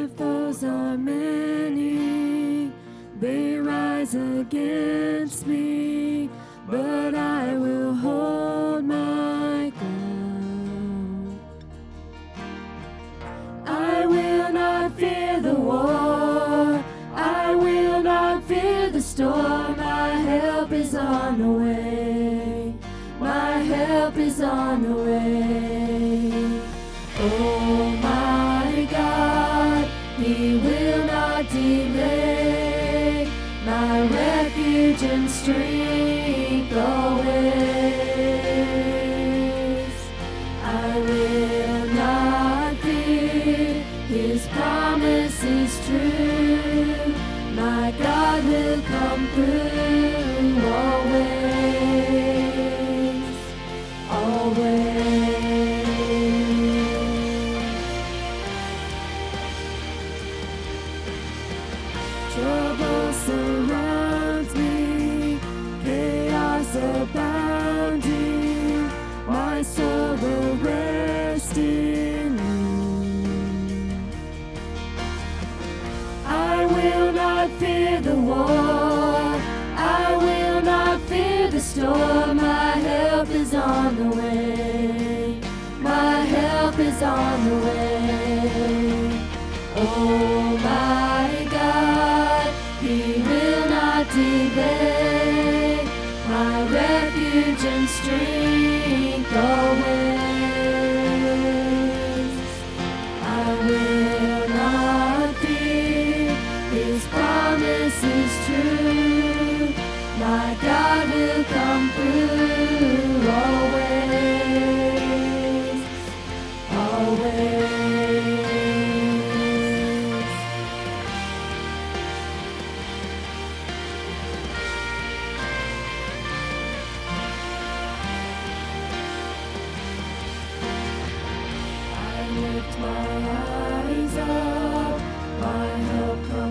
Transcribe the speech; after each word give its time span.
if 0.00 0.16
those 0.16 0.64
are 0.64 0.96
many, 0.96 2.72
they 3.18 3.56
rise 3.56 4.14
against 4.14 5.46
me, 5.46 6.30
but 6.66 7.14
I 7.14 7.54
will 7.56 7.94
hold 7.94 8.84
my 8.86 9.70
ground. 9.78 11.40
I 13.66 14.06
will 14.06 14.50
not 14.52 14.96
fear 14.96 15.38
the 15.40 15.54
war, 15.54 16.82
I 17.14 17.54
will 17.54 18.02
not 18.02 18.44
fear 18.44 18.88
the 18.90 19.02
storm. 19.02 19.76
My 19.76 20.08
help 20.32 20.72
is 20.72 20.94
on 20.94 21.38
the 21.42 21.50
way, 21.50 22.74
my 23.20 23.58
help 23.74 24.16
is 24.16 24.40
on 24.40 24.82
the 24.82 24.94
way. 24.94 26.62
Oh. 27.18 27.59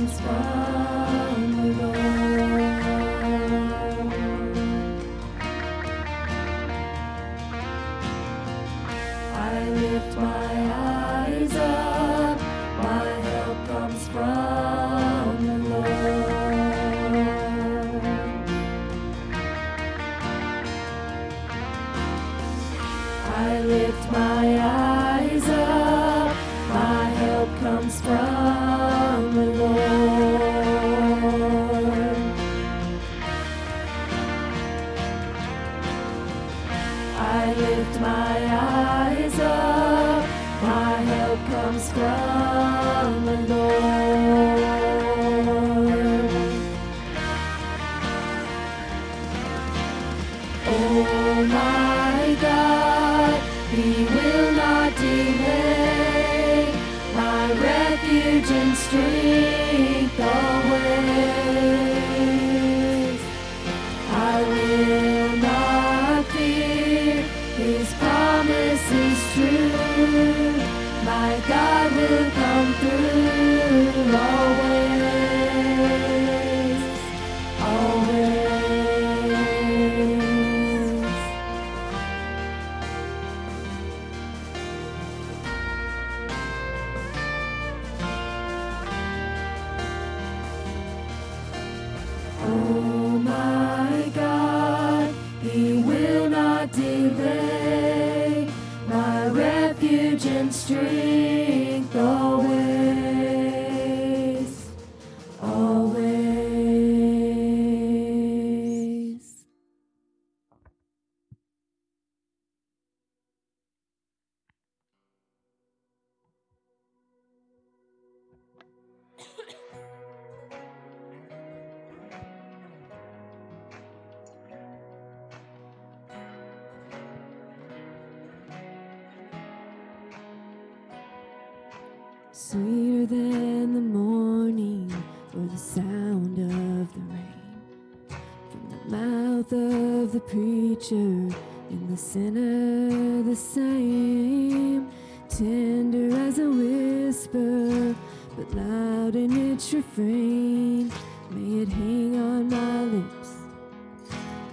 transform. 0.09 0.48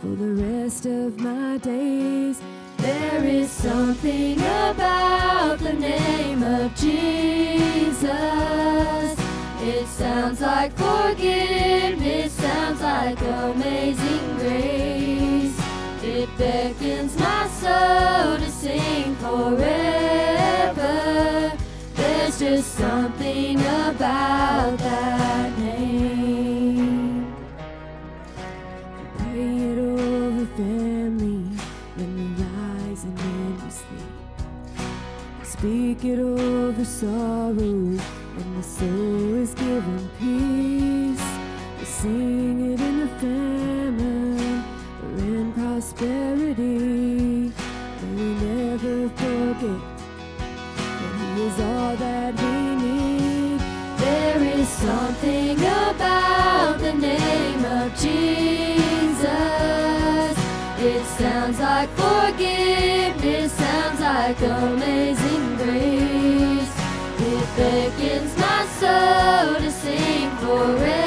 for 0.00 0.14
the 0.14 0.32
rest 0.42 0.86
of 0.86 1.18
my 1.20 1.58
days. 1.58 2.40
There 2.78 3.24
is 3.24 3.50
something 3.50 4.38
about 4.38 5.58
the 5.58 5.72
name 5.72 6.42
of 6.42 6.74
Jesus. 6.74 8.06
It 9.62 9.86
sounds 9.86 10.40
like 10.40 10.72
forgiveness, 10.76 12.32
sounds 12.32 12.80
like 12.82 13.20
amazing 13.20 14.36
grace. 14.38 15.58
It 16.02 16.28
beckons 16.36 17.18
my 17.18 17.48
soul 17.48 18.36
to 18.38 18.50
sing 18.50 19.14
forever. 19.16 20.92
There's 21.94 22.38
just 22.38 22.74
something 22.74 23.58
about 23.60 24.78
that 24.78 25.58
name. 25.58 26.15
Speak 35.66 36.04
it 36.04 36.20
over 36.20 36.84
sorrow, 36.84 37.58
and 37.58 38.00
the 38.56 38.62
soul 38.62 39.34
is 39.34 39.52
given 39.52 40.08
peace. 40.16 41.26
We 41.80 41.84
sing 41.84 42.72
it 42.72 42.80
in 42.80 43.00
the 43.00 43.08
famine 43.18 44.62
or 45.02 45.18
in 45.18 45.52
prosperity, 45.54 47.52
and 48.00 48.10
we 48.16 48.28
never 48.46 49.08
forget 49.08 49.80
that 51.00 51.14
He 51.18 51.42
is 51.42 51.58
all 51.58 51.96
that 51.96 52.32
we 52.40 52.56
need. 52.84 53.58
There 53.98 54.42
is 54.60 54.68
something 54.68 55.58
about 55.58 56.78
the 56.78 56.92
name 56.94 57.64
of 57.64 57.92
Jesus. 57.98 59.26
It 60.78 61.04
sounds 61.18 61.58
like 61.58 61.90
forgiveness, 61.96 63.50
sounds 63.50 64.00
like 64.00 64.40
amazing. 64.42 65.25
forever. 70.46 71.05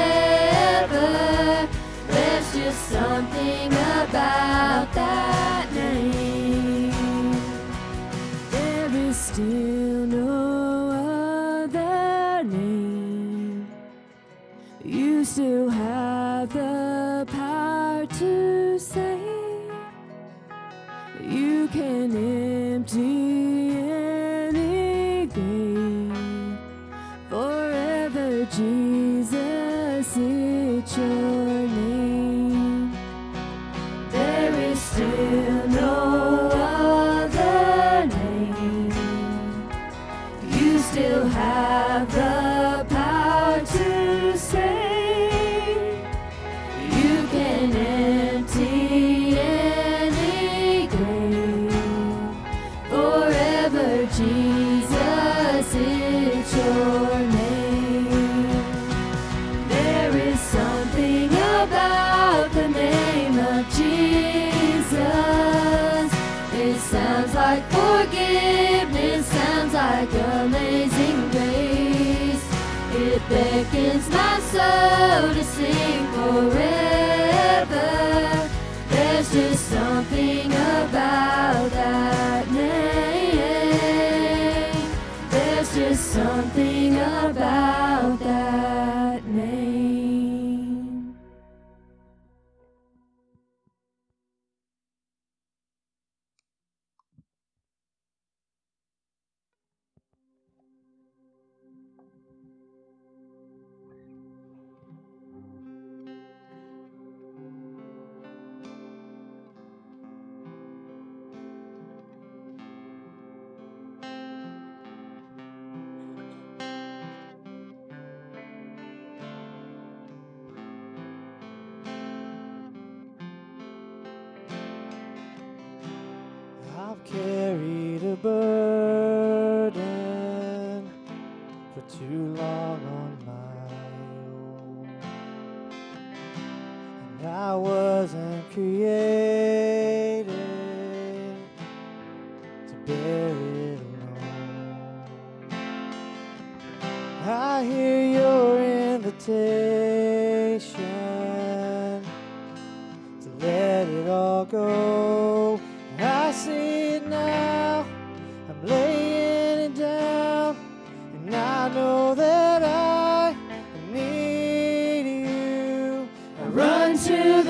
something 86.00 86.96
about 86.96 87.69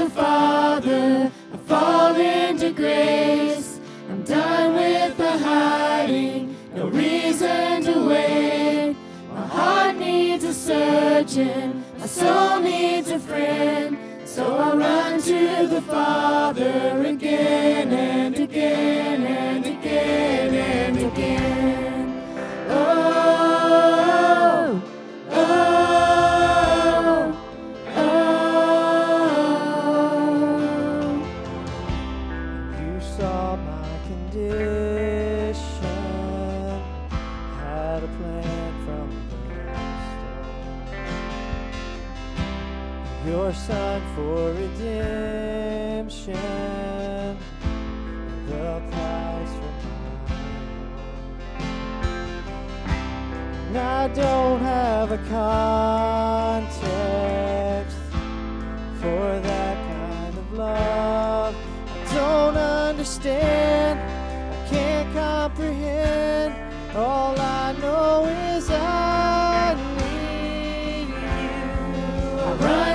the 0.00 0.09
fire. 0.09 0.40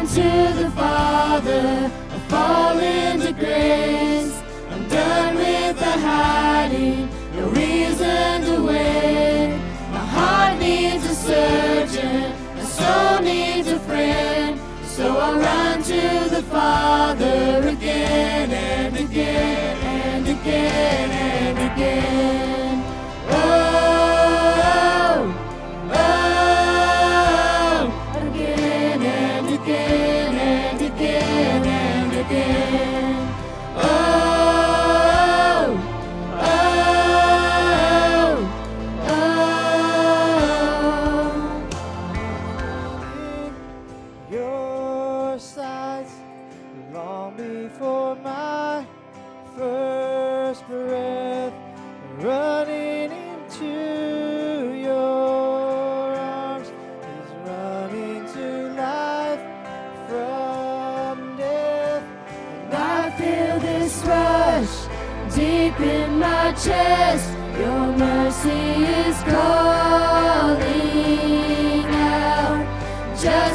to 0.08 0.54
the 0.62 0.72
Father, 0.76 1.92
I 2.12 2.20
fall 2.30 2.78
into 2.78 3.34
grace. 3.34 4.40
I'm 4.70 4.88
done 4.88 5.36
with 5.36 5.80
the 5.80 5.92
hiding, 6.08 7.10
no 7.36 7.50
reason 7.50 8.42
to 8.44 8.64
wait. 8.64 9.58
My 9.92 10.06
heart 10.16 10.60
needs 10.60 11.06
a 11.06 11.16
surgeon, 11.16 12.34
my 12.56 12.64
soul 12.64 13.22
needs 13.22 13.68
a 13.68 13.80
friend. 13.80 14.60
So 14.86 15.18
I 15.18 15.40
run 15.40 15.82
to 15.84 16.30
the 16.30 16.44
Father 16.44 17.68
again 17.68 18.52
and 18.52 18.98
again 18.98 19.78
and 19.78 20.28
again. 20.28 20.75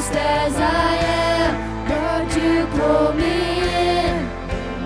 Just 0.00 0.12
as 0.14 0.56
I 0.56 0.94
am, 0.96 1.52
Lord, 1.90 2.32
you 2.32 2.66
pull 2.68 3.12
me 3.12 3.60
in. 3.60 4.26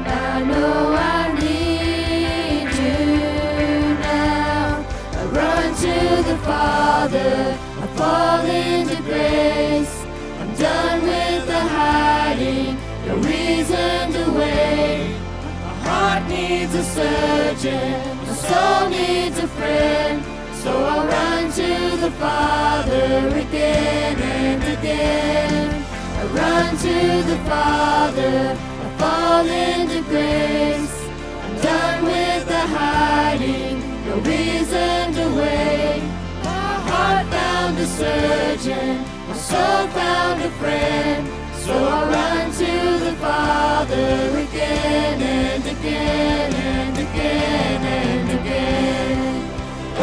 I 0.06 0.42
know 0.42 0.92
I 0.92 1.32
need 1.38 2.66
you 2.82 3.94
now. 3.94 4.84
I 5.12 5.24
run 5.26 5.72
to 5.84 6.22
the 6.28 6.36
Father, 6.38 7.56
I 7.80 7.86
fall 7.94 8.44
into 8.44 9.00
grace. 9.02 10.04
I'm 10.40 10.52
done 10.56 11.02
with 11.02 11.46
the 11.46 11.60
hiding, 11.60 12.76
no 13.06 13.14
reason 13.18 14.12
to 14.14 14.32
wait. 14.32 15.16
My 15.62 15.74
heart 15.86 16.28
needs 16.28 16.74
a 16.74 16.82
surgeon, 16.82 18.16
my 18.26 18.34
soul 18.34 18.88
needs 18.90 19.38
a 19.38 19.46
friend. 19.46 20.33
So 20.64 20.72
I'll 20.72 21.06
run 21.06 21.52
to 21.52 21.96
the 21.98 22.10
Father 22.12 23.28
again 23.36 24.16
and 24.18 24.78
again. 24.78 25.84
I 26.16 26.24
run 26.40 26.76
to 26.78 27.22
the 27.30 27.36
Father, 27.50 28.56
I 28.84 28.88
fall 28.96 29.46
into 29.46 30.00
grace. 30.08 30.96
I'm 31.44 31.60
done 31.60 32.04
with 32.04 32.48
the 32.48 32.64
hiding, 32.78 33.78
no 34.06 34.16
reason 34.20 35.12
to 35.18 35.24
wait. 35.38 36.02
My 36.42 36.74
heart 36.88 37.26
found 37.26 37.78
a 37.78 37.86
surgeon, 37.86 39.04
my 39.28 39.36
soul 39.36 39.86
found 39.88 40.44
a 40.44 40.50
friend. 40.62 41.28
So 41.56 41.74
I 41.74 42.08
run 42.08 42.50
to 42.52 43.04
the 43.04 43.12
Father 43.20 44.38
again 44.48 45.20
and 45.20 45.66
again 45.66 46.54
and 46.54 46.98
again 46.98 47.82
and 47.84 48.40
again. 48.40 48.93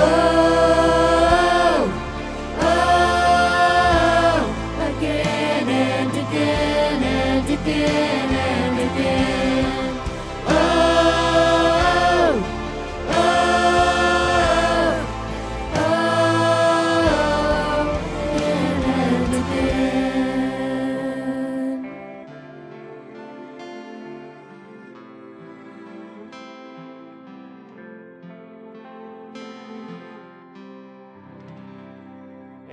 Oh, 0.04 1.92
oh, 2.60 4.46
again 4.98 5.42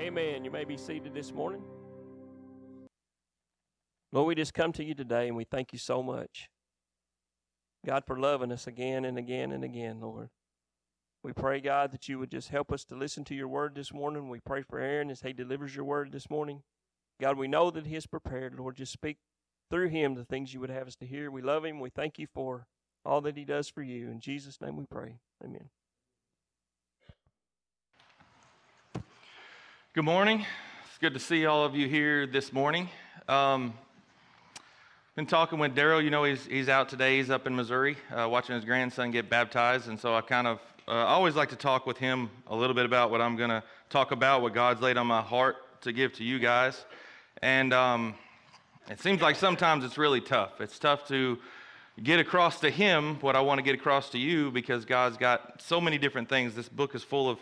Amen. 0.09 0.43
You 0.43 0.51
may 0.51 0.65
be 0.65 0.79
seated 0.79 1.13
this 1.13 1.35
morning. 1.35 1.61
Lord, 4.11 4.27
we 4.27 4.35
just 4.35 4.55
come 4.55 4.73
to 4.73 4.83
you 4.83 4.95
today 4.95 5.29
and 5.29 5.37
we 5.37 5.45
thank 5.45 5.75
you 5.75 5.79
so 5.79 6.03
much. 6.03 6.49
God, 7.85 8.05
for 8.07 8.19
loving 8.19 8.51
us 8.51 8.67
again 8.67 9.05
and 9.05 9.19
again 9.19 9.53
and 9.53 9.63
again, 9.63 10.01
Lord. 10.01 10.31
We 11.23 11.35
pray, 11.35 11.61
God, 11.61 11.93
that 11.93 12.09
you 12.09 12.19
would 12.19 12.31
just 12.31 12.49
help 12.49 12.73
us 12.73 12.87
to 12.87 12.95
listen 12.95 13.23
to 13.25 13.35
your 13.35 13.49
word 13.49 13.75
this 13.75 13.93
morning. 13.93 14.31
We 14.31 14.41
pray 14.41 14.63
for 14.63 14.79
Aaron 14.79 15.11
as 15.11 15.21
he 15.21 15.35
delivers 15.35 15.77
your 15.77 15.85
word 15.85 16.11
this 16.11 16.31
morning. 16.31 16.63
God, 17.21 17.37
we 17.37 17.47
know 17.47 17.71
that 17.71 17.87
he 17.87 17.95
is 17.95 18.07
prepared. 18.07 18.55
Lord, 18.59 18.77
just 18.77 18.93
speak 18.93 19.19
through 19.71 19.91
him 19.91 20.15
the 20.15 20.25
things 20.25 20.55
you 20.55 20.61
would 20.61 20.71
have 20.71 20.89
us 20.89 20.97
to 20.97 21.07
hear. 21.07 21.31
We 21.31 21.43
love 21.43 21.67
him. 21.67 21.81
We 21.81 21.91
thank 21.91 22.19
you 22.19 22.29
for 22.33 22.67
all 23.05 23.21
that 23.21 23.37
he 23.37 23.45
does 23.45 23.69
for 23.69 23.83
you. 23.83 24.09
In 24.09 24.21
Jesus' 24.21 24.59
name 24.59 24.79
we 24.79 24.87
pray. 24.87 25.19
Amen. 25.45 25.69
Good 29.95 30.05
morning. 30.05 30.45
It's 30.85 30.99
good 30.99 31.15
to 31.15 31.19
see 31.19 31.47
all 31.47 31.65
of 31.65 31.75
you 31.75 31.89
here 31.89 32.27
this 32.27 32.53
morning. 32.53 32.91
Um, 33.27 33.73
been 35.17 35.25
talking 35.25 35.59
with 35.59 35.75
Daryl. 35.75 36.05
You 36.05 36.11
know, 36.11 36.25
he's, 36.25 36.45
he's 36.45 36.69
out 36.69 36.91
today. 36.91 37.17
He's 37.17 37.31
up 37.31 37.47
in 37.47 37.57
Missouri 37.57 37.97
uh, 38.15 38.29
watching 38.29 38.55
his 38.55 38.67
grandson 38.67 39.11
get 39.13 39.31
baptized. 39.31 39.89
And 39.89 39.99
so 39.99 40.15
I 40.15 40.21
kind 40.21 40.47
of 40.47 40.61
uh, 40.87 40.93
always 40.93 41.37
like 41.37 41.49
to 41.49 41.57
talk 41.57 41.87
with 41.87 41.97
him 41.97 42.29
a 42.49 42.55
little 42.55 42.75
bit 42.75 42.85
about 42.85 43.11
what 43.11 43.23
I'm 43.23 43.35
going 43.35 43.49
to 43.49 43.63
talk 43.89 44.13
about, 44.13 44.43
what 44.43 44.53
God's 44.53 44.83
laid 44.83 44.99
on 44.99 45.07
my 45.07 45.23
heart 45.23 45.57
to 45.81 45.93
give 45.93 46.13
to 46.15 46.23
you 46.23 46.39
guys. 46.39 46.85
And 47.41 47.73
um, 47.73 48.15
it 48.91 49.01
seems 49.01 49.23
like 49.23 49.37
sometimes 49.37 49.87
it's 49.87 49.97
really 49.97 50.21
tough. 50.21 50.61
It's 50.61 50.79
tough 50.79 51.09
to 51.09 51.39
get 52.03 52.21
across 52.21 52.61
to 52.61 52.69
him 52.69 53.17
what 53.23 53.37
I 53.37 53.41
want 53.41 53.59
to 53.59 53.63
get 53.63 53.75
across 53.75 54.11
to 54.11 54.19
you 54.19 54.51
because 54.51 54.85
God's 54.85 55.17
got 55.17 55.63
so 55.63 55.81
many 55.81 55.97
different 55.97 56.29
things. 56.29 56.55
This 56.55 56.69
book 56.69 56.95
is 56.95 57.03
full 57.03 57.31
of 57.31 57.39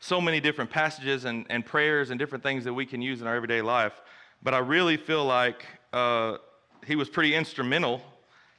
so 0.00 0.20
many 0.20 0.40
different 0.40 0.70
passages 0.70 1.26
and, 1.26 1.46
and 1.50 1.64
prayers 1.64 2.10
and 2.10 2.18
different 2.18 2.42
things 2.42 2.64
that 2.64 2.72
we 2.72 2.86
can 2.86 3.02
use 3.02 3.20
in 3.20 3.26
our 3.26 3.36
everyday 3.36 3.60
life. 3.60 3.92
But 4.42 4.54
I 4.54 4.58
really 4.58 4.96
feel 4.96 5.24
like 5.24 5.66
uh, 5.92 6.38
he 6.86 6.96
was 6.96 7.10
pretty 7.10 7.34
instrumental 7.34 8.00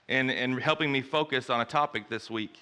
in, 0.07 0.29
in 0.29 0.57
helping 0.59 0.91
me 0.91 1.01
focus 1.01 1.49
on 1.49 1.59
a 1.59 1.65
topic 1.65 2.09
this 2.09 2.29
week. 2.29 2.59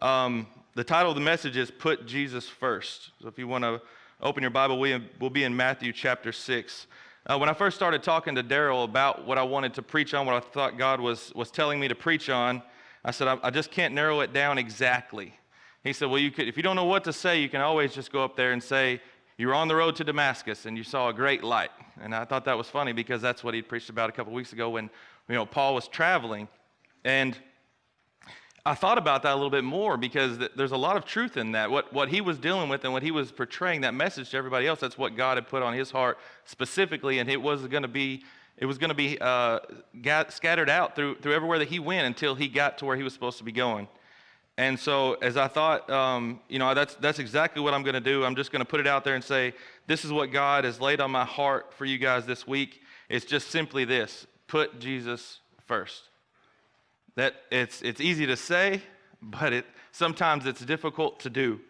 Um, 0.00 0.46
the 0.74 0.84
title 0.84 1.10
of 1.10 1.16
the 1.16 1.22
message 1.22 1.56
is 1.56 1.70
Put 1.70 2.06
Jesus 2.06 2.48
First. 2.48 3.10
So 3.20 3.28
if 3.28 3.38
you 3.38 3.48
want 3.48 3.64
to 3.64 3.82
open 4.20 4.42
your 4.42 4.50
Bible, 4.50 4.78
we, 4.78 5.02
we'll 5.20 5.30
be 5.30 5.44
in 5.44 5.56
Matthew 5.56 5.92
chapter 5.92 6.30
6. 6.30 6.86
Uh, 7.26 7.38
when 7.38 7.48
I 7.48 7.54
first 7.54 7.76
started 7.76 8.02
talking 8.02 8.36
to 8.36 8.44
Daryl 8.44 8.84
about 8.84 9.26
what 9.26 9.38
I 9.38 9.42
wanted 9.42 9.74
to 9.74 9.82
preach 9.82 10.14
on, 10.14 10.24
what 10.26 10.36
I 10.36 10.40
thought 10.40 10.78
God 10.78 11.00
was, 11.00 11.32
was 11.34 11.50
telling 11.50 11.80
me 11.80 11.88
to 11.88 11.94
preach 11.94 12.30
on, 12.30 12.62
I 13.04 13.10
said, 13.10 13.26
I, 13.26 13.38
I 13.42 13.50
just 13.50 13.70
can't 13.70 13.94
narrow 13.94 14.20
it 14.20 14.32
down 14.32 14.58
exactly. 14.58 15.34
He 15.84 15.92
said, 15.92 16.08
Well, 16.08 16.18
you 16.18 16.30
could, 16.30 16.48
if 16.48 16.56
you 16.56 16.62
don't 16.62 16.76
know 16.76 16.86
what 16.86 17.04
to 17.04 17.12
say, 17.12 17.40
you 17.40 17.48
can 17.48 17.60
always 17.60 17.94
just 17.94 18.10
go 18.10 18.24
up 18.24 18.36
there 18.36 18.52
and 18.52 18.62
say, 18.62 19.00
You 19.36 19.48
were 19.48 19.54
on 19.54 19.68
the 19.68 19.76
road 19.76 19.94
to 19.96 20.04
Damascus 20.04 20.66
and 20.66 20.76
you 20.76 20.82
saw 20.82 21.10
a 21.10 21.12
great 21.12 21.44
light. 21.44 21.70
And 22.00 22.14
I 22.14 22.24
thought 22.24 22.46
that 22.46 22.58
was 22.58 22.68
funny 22.68 22.92
because 22.92 23.22
that's 23.22 23.44
what 23.44 23.54
he 23.54 23.62
preached 23.62 23.90
about 23.90 24.08
a 24.08 24.12
couple 24.12 24.32
weeks 24.32 24.52
ago 24.52 24.70
when 24.70 24.90
you 25.28 25.34
know, 25.34 25.46
Paul 25.46 25.74
was 25.74 25.86
traveling. 25.86 26.48
And 27.04 27.38
I 28.66 28.74
thought 28.74 28.96
about 28.96 29.22
that 29.24 29.32
a 29.32 29.34
little 29.34 29.50
bit 29.50 29.64
more 29.64 29.98
because 29.98 30.38
th- 30.38 30.52
there's 30.56 30.72
a 30.72 30.76
lot 30.76 30.96
of 30.96 31.04
truth 31.04 31.36
in 31.36 31.52
that. 31.52 31.70
What, 31.70 31.92
what 31.92 32.08
he 32.08 32.22
was 32.22 32.38
dealing 32.38 32.70
with 32.70 32.84
and 32.84 32.94
what 32.94 33.02
he 33.02 33.10
was 33.10 33.30
portraying, 33.30 33.82
that 33.82 33.92
message 33.92 34.30
to 34.30 34.38
everybody 34.38 34.66
else, 34.66 34.80
that's 34.80 34.96
what 34.96 35.16
God 35.16 35.36
had 35.36 35.48
put 35.48 35.62
on 35.62 35.74
his 35.74 35.90
heart 35.90 36.18
specifically. 36.44 37.18
And 37.18 37.28
it 37.28 37.40
was 37.40 37.66
going 37.66 37.82
to 37.82 37.88
be, 37.88 38.24
it 38.56 38.64
was 38.64 38.78
going 38.78 38.88
to 38.88 38.94
be 38.94 39.18
uh, 39.20 39.60
got, 40.00 40.32
scattered 40.32 40.70
out 40.70 40.96
through, 40.96 41.16
through 41.16 41.34
everywhere 41.34 41.58
that 41.58 41.68
he 41.68 41.78
went 41.78 42.06
until 42.06 42.34
he 42.34 42.48
got 42.48 42.78
to 42.78 42.86
where 42.86 42.96
he 42.96 43.02
was 43.02 43.12
supposed 43.12 43.36
to 43.36 43.44
be 43.44 43.52
going. 43.52 43.86
And 44.56 44.78
so, 44.78 45.14
as 45.14 45.36
I 45.36 45.48
thought, 45.48 45.90
um, 45.90 46.38
you 46.48 46.60
know, 46.60 46.74
that's, 46.74 46.94
that's 46.96 47.18
exactly 47.18 47.60
what 47.60 47.74
I'm 47.74 47.82
going 47.82 47.94
to 47.94 48.00
do. 48.00 48.24
I'm 48.24 48.36
just 48.36 48.52
going 48.52 48.60
to 48.60 48.64
put 48.64 48.78
it 48.78 48.86
out 48.86 49.02
there 49.02 49.16
and 49.16 49.24
say, 49.24 49.52
this 49.88 50.04
is 50.04 50.12
what 50.12 50.30
God 50.30 50.64
has 50.64 50.80
laid 50.80 51.00
on 51.00 51.10
my 51.10 51.24
heart 51.24 51.72
for 51.74 51.84
you 51.84 51.98
guys 51.98 52.24
this 52.24 52.46
week. 52.46 52.80
It's 53.08 53.24
just 53.24 53.48
simply 53.48 53.84
this 53.84 54.26
put 54.46 54.78
Jesus 54.78 55.40
first. 55.66 56.04
That 57.16 57.34
it's, 57.50 57.82
it's 57.82 58.00
easy 58.00 58.26
to 58.26 58.36
say, 58.36 58.80
but 59.20 59.52
it, 59.52 59.66
sometimes 59.90 60.46
it's 60.46 60.64
difficult 60.64 61.20
to 61.20 61.30
do. 61.30 61.60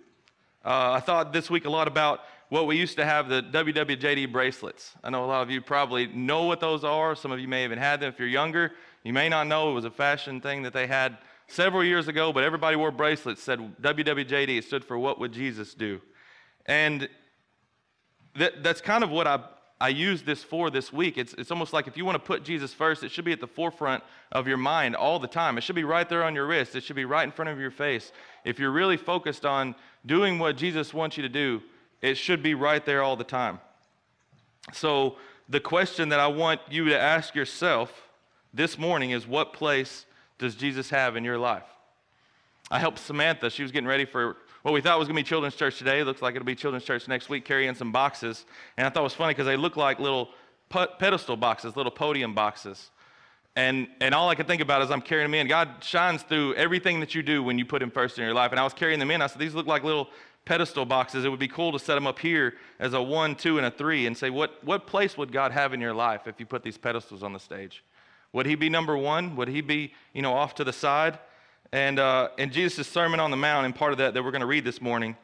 Uh, 0.65 0.93
I 0.93 1.01
thought 1.01 1.33
this 1.33 1.49
week 1.49 1.65
a 1.65 1.71
lot 1.71 1.89
about 1.89 2.21
what 2.51 2.67
we 2.67 2.77
used 2.77 2.97
to 2.97 3.05
have 3.05 3.29
the 3.29 3.43
WWJD 3.43 4.31
bracelets. 4.31 4.93
I 5.03 5.11
know 5.11 5.25
a 5.25 5.27
lot 5.27 5.43
of 5.43 5.51
you 5.51 5.61
probably 5.61 6.07
know 6.09 6.45
what 6.45 6.61
those 6.61 6.85
are. 6.85 7.15
Some 7.15 7.33
of 7.33 7.41
you 7.41 7.49
may 7.49 7.65
even 7.65 7.79
had 7.79 8.01
them. 8.01 8.11
If 8.11 8.19
you're 8.19 8.29
younger, 8.29 8.73
you 9.03 9.13
may 9.13 9.29
not 9.29 9.47
know 9.47 9.71
it 9.71 9.75
was 9.75 9.85
a 9.85 9.91
fashion 9.91 10.41
thing 10.41 10.63
that 10.63 10.73
they 10.73 10.87
had 10.87 11.19
several 11.47 11.85
years 11.85 12.09
ago, 12.09 12.33
but 12.33 12.45
everybody 12.45 12.77
wore 12.77 12.91
bracelets 12.91 13.43
said 13.43 13.59
WWJD. 13.81 14.59
It 14.59 14.65
stood 14.65 14.85
for 14.85 14.99
What 14.99 15.19
Would 15.21 15.33
Jesus 15.33 15.75
Do? 15.75 16.01
And 16.67 17.09
that, 18.37 18.63
that's 18.63 18.81
kind 18.81 19.05
of 19.05 19.11
what 19.11 19.27
I, 19.27 19.41
I 19.81 19.89
use 19.89 20.23
this 20.23 20.43
for 20.43 20.71
this 20.71 20.93
week. 20.93 21.19
It's, 21.19 21.35
it's 21.35 21.51
almost 21.51 21.73
like 21.73 21.87
if 21.87 21.97
you 21.97 22.05
want 22.05 22.17
to 22.17 22.27
put 22.27 22.45
Jesus 22.45 22.73
first, 22.73 23.03
it 23.03 23.11
should 23.11 23.25
be 23.25 23.33
at 23.33 23.41
the 23.41 23.47
forefront 23.47 24.03
of 24.33 24.49
your 24.49 24.57
mind 24.57 24.97
all 24.97 25.19
the 25.19 25.29
time. 25.29 25.59
It 25.59 25.63
should 25.63 25.75
be 25.75 25.85
right 25.85 26.09
there 26.09 26.25
on 26.25 26.35
your 26.35 26.47
wrist, 26.47 26.75
it 26.75 26.83
should 26.83 26.97
be 26.97 27.05
right 27.05 27.25
in 27.25 27.33
front 27.33 27.51
of 27.51 27.61
your 27.61 27.71
face. 27.71 28.13
If 28.45 28.59
you're 28.59 28.71
really 28.71 28.97
focused 28.97 29.45
on 29.45 29.75
doing 30.07 30.39
what 30.39 30.57
Jesus 30.57 30.95
wants 30.95 31.17
you 31.17 31.23
to 31.23 31.29
do, 31.29 31.63
it 32.03 32.17
should 32.17 32.43
be 32.43 32.55
right 32.55 32.85
there 32.85 33.03
all 33.03 33.17
the 33.17 33.25
time. 33.25 33.61
So, 34.73 35.17
the 35.47 35.61
question 35.61 36.09
that 36.09 36.21
I 36.21 36.27
want 36.27 36.61
you 36.71 36.87
to 36.87 36.99
ask 36.99 37.35
yourself 37.35 38.09
this 38.55 38.79
morning 38.79 39.11
is 39.11 39.27
what 39.27 39.53
place 39.53 40.07
does 40.39 40.55
Jesus 40.55 40.91
have 40.91 41.17
in 41.17 41.25
your 41.25 41.39
life? 41.39 41.65
I 42.71 42.79
helped 42.79 42.99
Samantha. 42.99 43.51
She 43.51 43.63
was 43.63 43.73
getting 43.73 43.87
ready 43.87 44.05
for 44.05 44.37
what 44.63 44.73
we 44.73 44.81
thought 44.81 44.99
was 44.99 45.09
going 45.09 45.17
to 45.17 45.23
be 45.23 45.29
children's 45.29 45.55
church 45.55 45.79
today. 45.79 46.03
Looks 46.03 46.23
like 46.23 46.35
it'll 46.35 46.47
be 46.47 46.55
children's 46.55 46.85
church 46.85 47.07
next 47.07 47.29
week, 47.29 47.45
carrying 47.45 47.75
some 47.75 47.93
boxes. 47.93 48.47
And 48.77 48.87
I 48.87 48.91
thought 48.91 49.01
it 49.01 49.05
was 49.05 49.15
funny 49.15 49.35
because 49.35 49.47
they 49.47 49.57
look 49.57 49.77
like 49.77 49.99
little 50.01 50.31
pedestal 50.71 51.37
boxes, 51.37 51.77
little 51.77 51.93
podium 51.93 52.35
boxes. 52.35 52.91
And, 53.57 53.87
and 54.01 54.15
all 54.15 54.29
I 54.29 54.35
could 54.35 54.47
think 54.47 54.63
about 54.63 54.83
is 54.83 54.91
I'm 54.91 55.03
carrying 55.03 55.31
them 55.31 55.35
in. 55.35 55.47
God 55.47 55.77
shines 55.83 56.23
through 56.23 56.55
everything 56.55 57.01
that 57.01 57.15
you 57.15 57.23
do 57.23 57.43
when 57.43 57.59
you 57.59 57.65
put 57.65 57.83
Him 57.83 57.91
first 57.91 58.19
in 58.19 58.25
your 58.25 58.35
life. 58.35 58.51
And 58.51 58.59
I 58.59 58.65
was 58.65 58.73
carrying 58.73 58.99
them 58.99 59.11
in. 59.11 59.23
I 59.23 59.27
said, 59.27 59.39
These 59.39 59.55
look 59.55 59.67
like 59.67 59.85
little 59.85 60.09
pedestal 60.45 60.85
boxes. 60.85 61.25
It 61.25 61.29
would 61.29 61.39
be 61.39 61.49
cool 61.49 61.71
to 61.73 61.79
set 61.79 61.95
them 61.95 62.07
up 62.07 62.19
here 62.19 62.55
as 62.81 62.95
a 62.95 63.03
one, 63.03 63.37
two, 63.37 63.59
and 63.59 63.67
a 63.67 63.71
three 63.71 64.07
and 64.07 64.17
say, 64.17 64.31
What, 64.31 64.65
what 64.65 64.87
place 64.87 65.17
would 65.17 65.31
God 65.31 65.53
have 65.53 65.73
in 65.73 65.81
your 65.81 65.95
life 65.95 66.27
if 66.27 66.41
you 66.41 66.47
put 66.47 66.63
these 66.63 66.79
pedestals 66.79 67.23
on 67.23 67.33
the 67.33 67.39
stage? 67.39 67.85
Would 68.35 68.47
He 68.47 68.57
be 68.57 68.69
number 68.69 68.97
one? 68.97 69.37
Would 69.37 69.49
He 69.49 69.61
be, 69.61 69.95
you 70.13 70.21
know, 70.21 70.35
off 70.35 70.57
to 70.57 70.65
the 70.65 70.73
side? 70.73 71.21
And 71.73 72.01
uh, 72.01 72.29
in 72.37 72.51
Jesus' 72.51 72.89
Sermon 72.89 73.21
on 73.21 73.31
the 73.31 73.37
Mount, 73.37 73.65
and 73.65 73.75
part 73.75 73.93
of 73.93 73.99
that 73.99 74.13
that 74.13 74.23
we're 74.23 74.33
going 74.33 74.41
to 74.41 74.47
read 74.47 74.65
this 74.65 74.83
morning, 74.83 75.17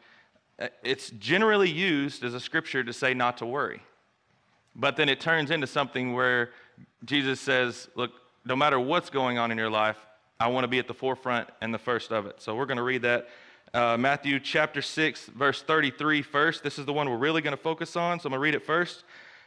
uh, 0.60 0.68
it's 0.84 1.10
generally 1.10 1.68
used 1.68 2.22
as 2.22 2.34
a 2.34 2.40
scripture 2.40 2.84
to 2.84 2.92
say 2.92 3.12
not 3.12 3.36
to 3.38 3.46
worry. 3.46 3.82
But 4.76 4.96
then 4.96 5.08
it 5.08 5.18
turns 5.18 5.50
into 5.50 5.66
something 5.66 6.14
where 6.14 6.50
Jesus 7.04 7.40
says, 7.40 7.88
Look, 7.96 8.12
no 8.44 8.54
matter 8.54 8.78
what's 8.78 9.10
going 9.10 9.38
on 9.38 9.50
in 9.50 9.58
your 9.58 9.70
life, 9.70 9.98
I 10.38 10.46
want 10.46 10.62
to 10.62 10.68
be 10.68 10.78
at 10.78 10.86
the 10.86 10.94
forefront 10.94 11.48
and 11.60 11.74
the 11.74 11.78
first 11.78 12.12
of 12.12 12.26
it. 12.26 12.40
So 12.40 12.54
we're 12.54 12.66
going 12.66 12.76
to 12.76 12.84
read 12.84 13.02
that. 13.02 13.28
Uh, 13.74 13.96
Matthew 13.96 14.38
chapter 14.38 14.82
6, 14.82 15.26
verse 15.26 15.62
33 15.62 16.22
first. 16.22 16.62
This 16.62 16.78
is 16.78 16.86
the 16.86 16.92
one 16.92 17.10
we're 17.10 17.16
really 17.16 17.42
going 17.42 17.56
to 17.56 17.62
focus 17.62 17.96
on. 17.96 18.20
So 18.20 18.28
I'm 18.28 18.30
going 18.30 18.38
to 18.38 18.42
read 18.42 18.54
it 18.54 18.64
first. 18.64 19.02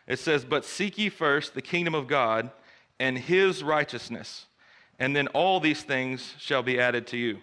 It 0.05 0.19
says, 0.19 0.43
But 0.43 0.65
seek 0.65 0.97
ye 0.97 1.07
first 1.07 1.53
the 1.53 1.61
kingdom 1.61 1.95
of 1.95 2.07
God 2.07 2.51
and 2.99 3.17
his 3.17 3.63
righteousness 3.63 4.45
and 4.99 5.15
then 5.15 5.27
all 5.29 5.59
these 5.59 5.83
things 5.83 6.33
shall 6.37 6.63
be 6.63 6.79
added 6.79 7.07
to 7.07 7.17
you. 7.17 7.39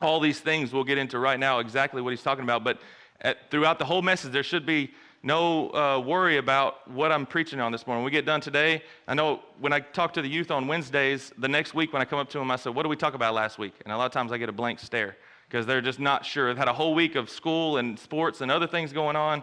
All 0.00 0.20
these 0.20 0.40
things 0.40 0.72
we'll 0.72 0.84
get 0.84 0.98
into 0.98 1.18
right 1.18 1.40
now, 1.40 1.58
exactly 1.58 2.02
what 2.02 2.10
he's 2.10 2.22
talking 2.22 2.44
about. 2.44 2.62
But 2.62 2.78
at, 3.22 3.50
throughout 3.50 3.78
the 3.78 3.84
whole 3.84 4.02
message, 4.02 4.32
there 4.32 4.42
should 4.42 4.66
be 4.66 4.92
no 5.22 5.70
uh, 5.70 5.98
worry 5.98 6.36
about 6.36 6.88
what 6.90 7.10
I'm 7.10 7.24
preaching 7.26 7.58
on 7.58 7.72
this 7.72 7.86
morning. 7.86 8.04
When 8.04 8.12
we 8.12 8.16
get 8.16 8.26
done 8.26 8.40
today, 8.40 8.82
I 9.08 9.14
know 9.14 9.40
when 9.58 9.72
I 9.72 9.80
talk 9.80 10.12
to 10.12 10.22
the 10.22 10.28
youth 10.28 10.50
on 10.50 10.68
Wednesdays, 10.68 11.32
the 11.38 11.48
next 11.48 11.74
week 11.74 11.92
when 11.92 12.02
I 12.02 12.04
come 12.04 12.18
up 12.18 12.28
to 12.30 12.38
them, 12.38 12.50
I 12.50 12.56
said, 12.56 12.74
What 12.74 12.82
did 12.82 12.90
we 12.90 12.96
talk 12.96 13.14
about 13.14 13.34
last 13.34 13.58
week? 13.58 13.74
And 13.84 13.92
a 13.92 13.96
lot 13.96 14.06
of 14.06 14.12
times 14.12 14.30
I 14.30 14.38
get 14.38 14.48
a 14.50 14.52
blank 14.52 14.78
stare 14.78 15.16
because 15.48 15.64
they're 15.64 15.80
just 15.80 15.98
not 15.98 16.24
sure. 16.24 16.48
They've 16.48 16.58
had 16.58 16.68
a 16.68 16.72
whole 16.72 16.94
week 16.94 17.14
of 17.14 17.30
school 17.30 17.78
and 17.78 17.98
sports 17.98 18.40
and 18.40 18.50
other 18.50 18.66
things 18.66 18.92
going 18.92 19.16
on. 19.16 19.42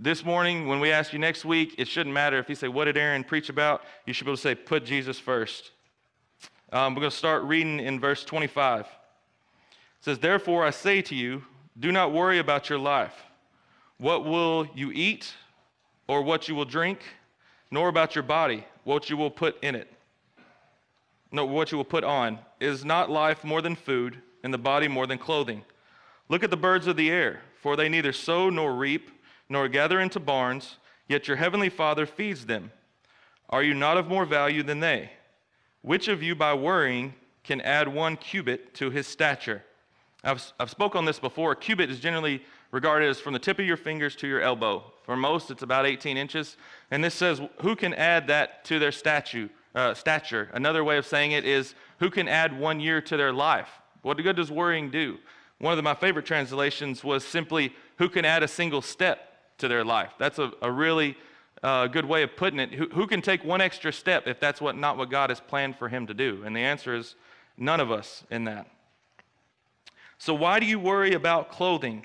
This 0.00 0.24
morning, 0.24 0.68
when 0.68 0.78
we 0.78 0.92
ask 0.92 1.12
you 1.12 1.18
next 1.18 1.44
week, 1.44 1.74
it 1.76 1.88
shouldn't 1.88 2.14
matter 2.14 2.38
if 2.38 2.48
you 2.48 2.54
say, 2.54 2.68
What 2.68 2.84
did 2.84 2.96
Aaron 2.96 3.24
preach 3.24 3.48
about? 3.48 3.82
You 4.06 4.12
should 4.12 4.26
be 4.26 4.30
able 4.30 4.36
to 4.36 4.42
say, 4.42 4.54
Put 4.54 4.84
Jesus 4.84 5.18
first. 5.18 5.72
Um, 6.72 6.94
we're 6.94 7.00
going 7.00 7.10
to 7.10 7.16
start 7.16 7.42
reading 7.42 7.80
in 7.80 7.98
verse 7.98 8.24
25. 8.24 8.80
It 8.80 8.86
says, 10.00 10.18
Therefore 10.18 10.64
I 10.64 10.70
say 10.70 11.02
to 11.02 11.14
you, 11.14 11.42
do 11.78 11.90
not 11.90 12.12
worry 12.12 12.38
about 12.38 12.68
your 12.68 12.78
life. 12.78 13.14
What 13.98 14.24
will 14.24 14.68
you 14.74 14.92
eat 14.92 15.34
or 16.06 16.22
what 16.22 16.48
you 16.48 16.54
will 16.54 16.64
drink, 16.64 17.00
nor 17.70 17.88
about 17.88 18.14
your 18.14 18.22
body, 18.22 18.64
what 18.84 19.10
you 19.10 19.16
will 19.16 19.30
put 19.30 19.62
in 19.62 19.74
it. 19.74 19.92
No, 21.30 21.44
what 21.44 21.70
you 21.70 21.76
will 21.76 21.84
put 21.84 22.04
on. 22.04 22.38
Is 22.60 22.84
not 22.84 23.10
life 23.10 23.44
more 23.44 23.60
than 23.60 23.76
food, 23.76 24.20
and 24.42 24.52
the 24.52 24.58
body 24.58 24.88
more 24.88 25.06
than 25.06 25.18
clothing? 25.18 25.62
Look 26.28 26.42
at 26.42 26.50
the 26.50 26.56
birds 26.56 26.86
of 26.86 26.96
the 26.96 27.10
air, 27.10 27.42
for 27.60 27.76
they 27.76 27.88
neither 27.88 28.12
sow 28.12 28.48
nor 28.48 28.74
reap, 28.74 29.10
nor 29.48 29.68
gather 29.68 30.00
into 30.00 30.20
barns, 30.20 30.76
yet 31.08 31.28
your 31.28 31.36
heavenly 31.36 31.68
Father 31.68 32.06
feeds 32.06 32.46
them. 32.46 32.70
Are 33.50 33.62
you 33.62 33.74
not 33.74 33.96
of 33.96 34.08
more 34.08 34.26
value 34.26 34.62
than 34.62 34.80
they? 34.80 35.10
Which 35.82 36.08
of 36.08 36.22
you, 36.22 36.34
by 36.34 36.54
worrying, 36.54 37.14
can 37.44 37.60
add 37.62 37.88
one 37.88 38.16
cubit 38.16 38.74
to 38.74 38.90
his 38.90 39.06
stature? 39.06 39.62
I've, 40.22 40.52
I've 40.58 40.70
spoke 40.70 40.96
on 40.96 41.04
this 41.04 41.18
before. 41.18 41.52
A 41.52 41.56
cubit 41.56 41.90
is 41.90 42.00
generally 42.00 42.42
regarded 42.70 43.08
as 43.08 43.20
from 43.20 43.32
the 43.32 43.38
tip 43.38 43.58
of 43.58 43.64
your 43.64 43.76
fingers 43.76 44.16
to 44.16 44.28
your 44.28 44.42
elbow. 44.42 44.92
For 45.04 45.16
most, 45.16 45.50
it's 45.50 45.62
about 45.62 45.86
18 45.86 46.16
inches. 46.16 46.56
And 46.90 47.02
this 47.02 47.14
says, 47.14 47.40
who 47.62 47.76
can 47.76 47.94
add 47.94 48.26
that 48.26 48.64
to 48.66 48.78
their 48.78 48.92
statue, 48.92 49.48
uh, 49.74 49.94
stature? 49.94 50.50
Another 50.52 50.84
way 50.84 50.98
of 50.98 51.06
saying 51.06 51.32
it 51.32 51.44
is, 51.44 51.74
who 52.00 52.10
can 52.10 52.28
add 52.28 52.58
one 52.58 52.80
year 52.80 53.00
to 53.02 53.16
their 53.16 53.32
life? 53.32 53.70
What 54.02 54.18
good 54.18 54.36
does 54.36 54.50
worrying 54.50 54.90
do? 54.90 55.18
One 55.58 55.72
of 55.72 55.76
the, 55.76 55.82
my 55.82 55.94
favorite 55.94 56.26
translations 56.26 57.02
was 57.02 57.24
simply, 57.24 57.74
who 57.96 58.08
can 58.08 58.24
add 58.24 58.42
a 58.42 58.48
single 58.48 58.82
step 58.82 59.27
to 59.58 59.68
their 59.68 59.84
life? 59.84 60.12
That's 60.18 60.38
a, 60.38 60.52
a 60.62 60.70
really 60.70 61.16
uh, 61.62 61.86
good 61.88 62.04
way 62.04 62.22
of 62.22 62.36
putting 62.36 62.60
it. 62.60 62.72
Who, 62.72 62.88
who 62.88 63.06
can 63.06 63.22
take 63.22 63.44
one 63.44 63.60
extra 63.60 63.92
step 63.92 64.26
if 64.26 64.40
that's 64.40 64.60
what, 64.60 64.76
not 64.76 64.96
what 64.96 65.10
God 65.10 65.30
has 65.30 65.40
planned 65.40 65.76
for 65.76 65.88
him 65.88 66.06
to 66.06 66.14
do? 66.14 66.42
And 66.44 66.54
the 66.54 66.60
answer 66.60 66.94
is 66.94 67.16
none 67.56 67.80
of 67.80 67.90
us 67.90 68.24
in 68.30 68.44
that. 68.44 68.66
So, 70.18 70.34
why 70.34 70.58
do 70.58 70.66
you 70.66 70.80
worry 70.80 71.14
about 71.14 71.50
clothing? 71.50 72.04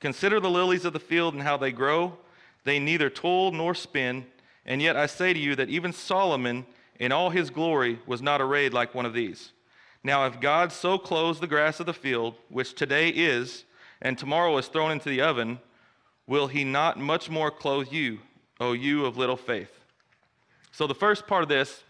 Consider 0.00 0.38
the 0.38 0.50
lilies 0.50 0.84
of 0.84 0.92
the 0.92 1.00
field 1.00 1.34
and 1.34 1.42
how 1.42 1.56
they 1.56 1.72
grow. 1.72 2.16
They 2.64 2.78
neither 2.78 3.10
toil 3.10 3.50
nor 3.50 3.74
spin. 3.74 4.26
And 4.64 4.80
yet 4.80 4.96
I 4.96 5.06
say 5.06 5.32
to 5.32 5.38
you 5.38 5.56
that 5.56 5.68
even 5.68 5.92
Solomon, 5.92 6.66
in 7.00 7.10
all 7.10 7.30
his 7.30 7.50
glory, 7.50 7.98
was 8.06 8.22
not 8.22 8.40
arrayed 8.40 8.72
like 8.72 8.94
one 8.94 9.06
of 9.06 9.14
these. 9.14 9.52
Now, 10.04 10.26
if 10.26 10.40
God 10.40 10.72
so 10.72 10.98
clothes 10.98 11.40
the 11.40 11.46
grass 11.46 11.80
of 11.80 11.86
the 11.86 11.94
field, 11.94 12.34
which 12.48 12.74
today 12.74 13.08
is, 13.08 13.64
and 14.00 14.16
tomorrow 14.16 14.56
is 14.58 14.68
thrown 14.68 14.92
into 14.92 15.08
the 15.08 15.20
oven, 15.20 15.58
will 16.28 16.46
he 16.46 16.62
not 16.62 16.98
much 16.98 17.28
more 17.28 17.50
clothe 17.50 17.88
you, 17.90 18.20
O 18.60 18.72
you 18.72 19.04
of 19.04 19.16
little 19.16 19.36
faith. 19.36 19.72
So, 20.70 20.86
the 20.86 20.94
first 20.94 21.26
part 21.26 21.42
of 21.42 21.48
this 21.48 21.82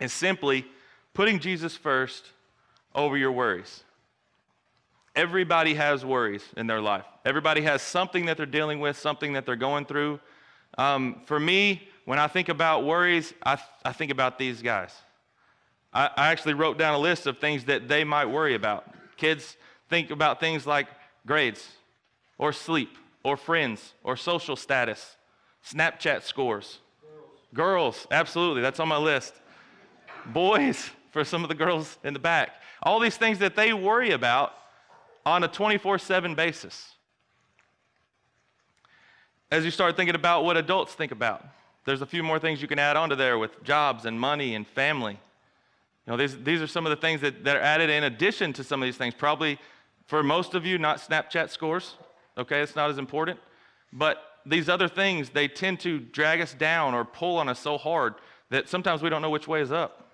is 0.00 0.12
simply 0.12 0.66
putting 1.14 1.38
Jesus 1.38 1.76
first 1.76 2.24
over 2.94 3.16
your 3.16 3.30
worries. 3.30 3.84
Everybody 5.14 5.74
has 5.74 6.04
worries 6.04 6.42
in 6.56 6.66
their 6.66 6.80
life. 6.80 7.04
Everybody 7.24 7.60
has 7.62 7.82
something 7.82 8.26
that 8.26 8.36
they're 8.36 8.46
dealing 8.46 8.80
with, 8.80 8.96
something 8.96 9.34
that 9.34 9.44
they're 9.44 9.56
going 9.56 9.84
through. 9.84 10.18
Um, 10.78 11.20
for 11.26 11.38
me, 11.38 11.88
when 12.06 12.18
I 12.18 12.26
think 12.26 12.48
about 12.48 12.84
worries, 12.84 13.34
I, 13.42 13.56
th- 13.56 13.66
I 13.84 13.92
think 13.92 14.10
about 14.10 14.38
these 14.38 14.62
guys. 14.62 14.94
I, 15.92 16.10
I 16.16 16.28
actually 16.28 16.54
wrote 16.54 16.78
down 16.78 16.94
a 16.94 16.98
list 16.98 17.26
of 17.26 17.38
things 17.38 17.64
that 17.64 17.88
they 17.88 18.04
might 18.04 18.26
worry 18.26 18.54
about. 18.54 18.84
Kids 19.16 19.56
think 19.88 20.10
about 20.10 20.40
things 20.40 20.66
like 20.66 20.86
grades, 21.26 21.68
or 22.38 22.52
sleep, 22.52 22.96
or 23.22 23.36
friends, 23.36 23.94
or 24.02 24.16
social 24.16 24.56
status, 24.56 25.16
Snapchat 25.66 26.22
scores. 26.22 26.78
Girls. 27.02 27.38
girls, 27.54 28.06
absolutely. 28.10 28.62
That's 28.62 28.80
on 28.80 28.88
my 28.88 28.96
list. 28.96 29.34
Boys, 30.26 30.90
for 31.10 31.24
some 31.24 31.42
of 31.42 31.48
the 31.48 31.54
girls 31.54 31.98
in 32.04 32.12
the 32.12 32.18
back. 32.18 32.50
All 32.82 33.00
these 33.00 33.16
things 33.16 33.38
that 33.40 33.56
they 33.56 33.72
worry 33.72 34.12
about 34.12 34.54
on 35.26 35.44
a 35.44 35.48
24 35.48 35.98
7 35.98 36.34
basis. 36.34 36.94
As 39.50 39.64
you 39.64 39.70
start 39.70 39.96
thinking 39.96 40.14
about 40.14 40.44
what 40.44 40.56
adults 40.56 40.94
think 40.94 41.12
about, 41.12 41.44
there's 41.84 42.02
a 42.02 42.06
few 42.06 42.22
more 42.22 42.38
things 42.38 42.62
you 42.62 42.68
can 42.68 42.78
add 42.78 42.96
onto 42.96 43.16
there 43.16 43.38
with 43.38 43.62
jobs 43.64 44.04
and 44.04 44.18
money 44.18 44.54
and 44.54 44.66
family. 44.66 45.18
You 46.06 46.12
know, 46.12 46.16
these, 46.16 46.36
these 46.38 46.62
are 46.62 46.66
some 46.66 46.86
of 46.86 46.90
the 46.90 46.96
things 46.96 47.20
that, 47.20 47.44
that 47.44 47.56
are 47.56 47.60
added 47.60 47.90
in 47.90 48.04
addition 48.04 48.52
to 48.54 48.64
some 48.64 48.80
of 48.80 48.86
these 48.86 48.96
things. 48.96 49.14
Probably 49.14 49.58
for 50.06 50.22
most 50.22 50.54
of 50.54 50.64
you, 50.64 50.78
not 50.78 50.98
Snapchat 50.98 51.50
scores. 51.50 51.96
Okay, 52.38 52.60
it's 52.60 52.76
not 52.76 52.90
as 52.90 52.98
important. 52.98 53.38
But 53.92 54.18
these 54.46 54.68
other 54.68 54.88
things, 54.88 55.30
they 55.30 55.48
tend 55.48 55.80
to 55.80 55.98
drag 55.98 56.40
us 56.40 56.54
down 56.54 56.94
or 56.94 57.04
pull 57.04 57.38
on 57.38 57.48
us 57.48 57.58
so 57.58 57.76
hard 57.76 58.14
that 58.50 58.68
sometimes 58.68 59.02
we 59.02 59.10
don't 59.10 59.22
know 59.22 59.30
which 59.30 59.48
way 59.48 59.60
is 59.60 59.72
up. 59.72 60.10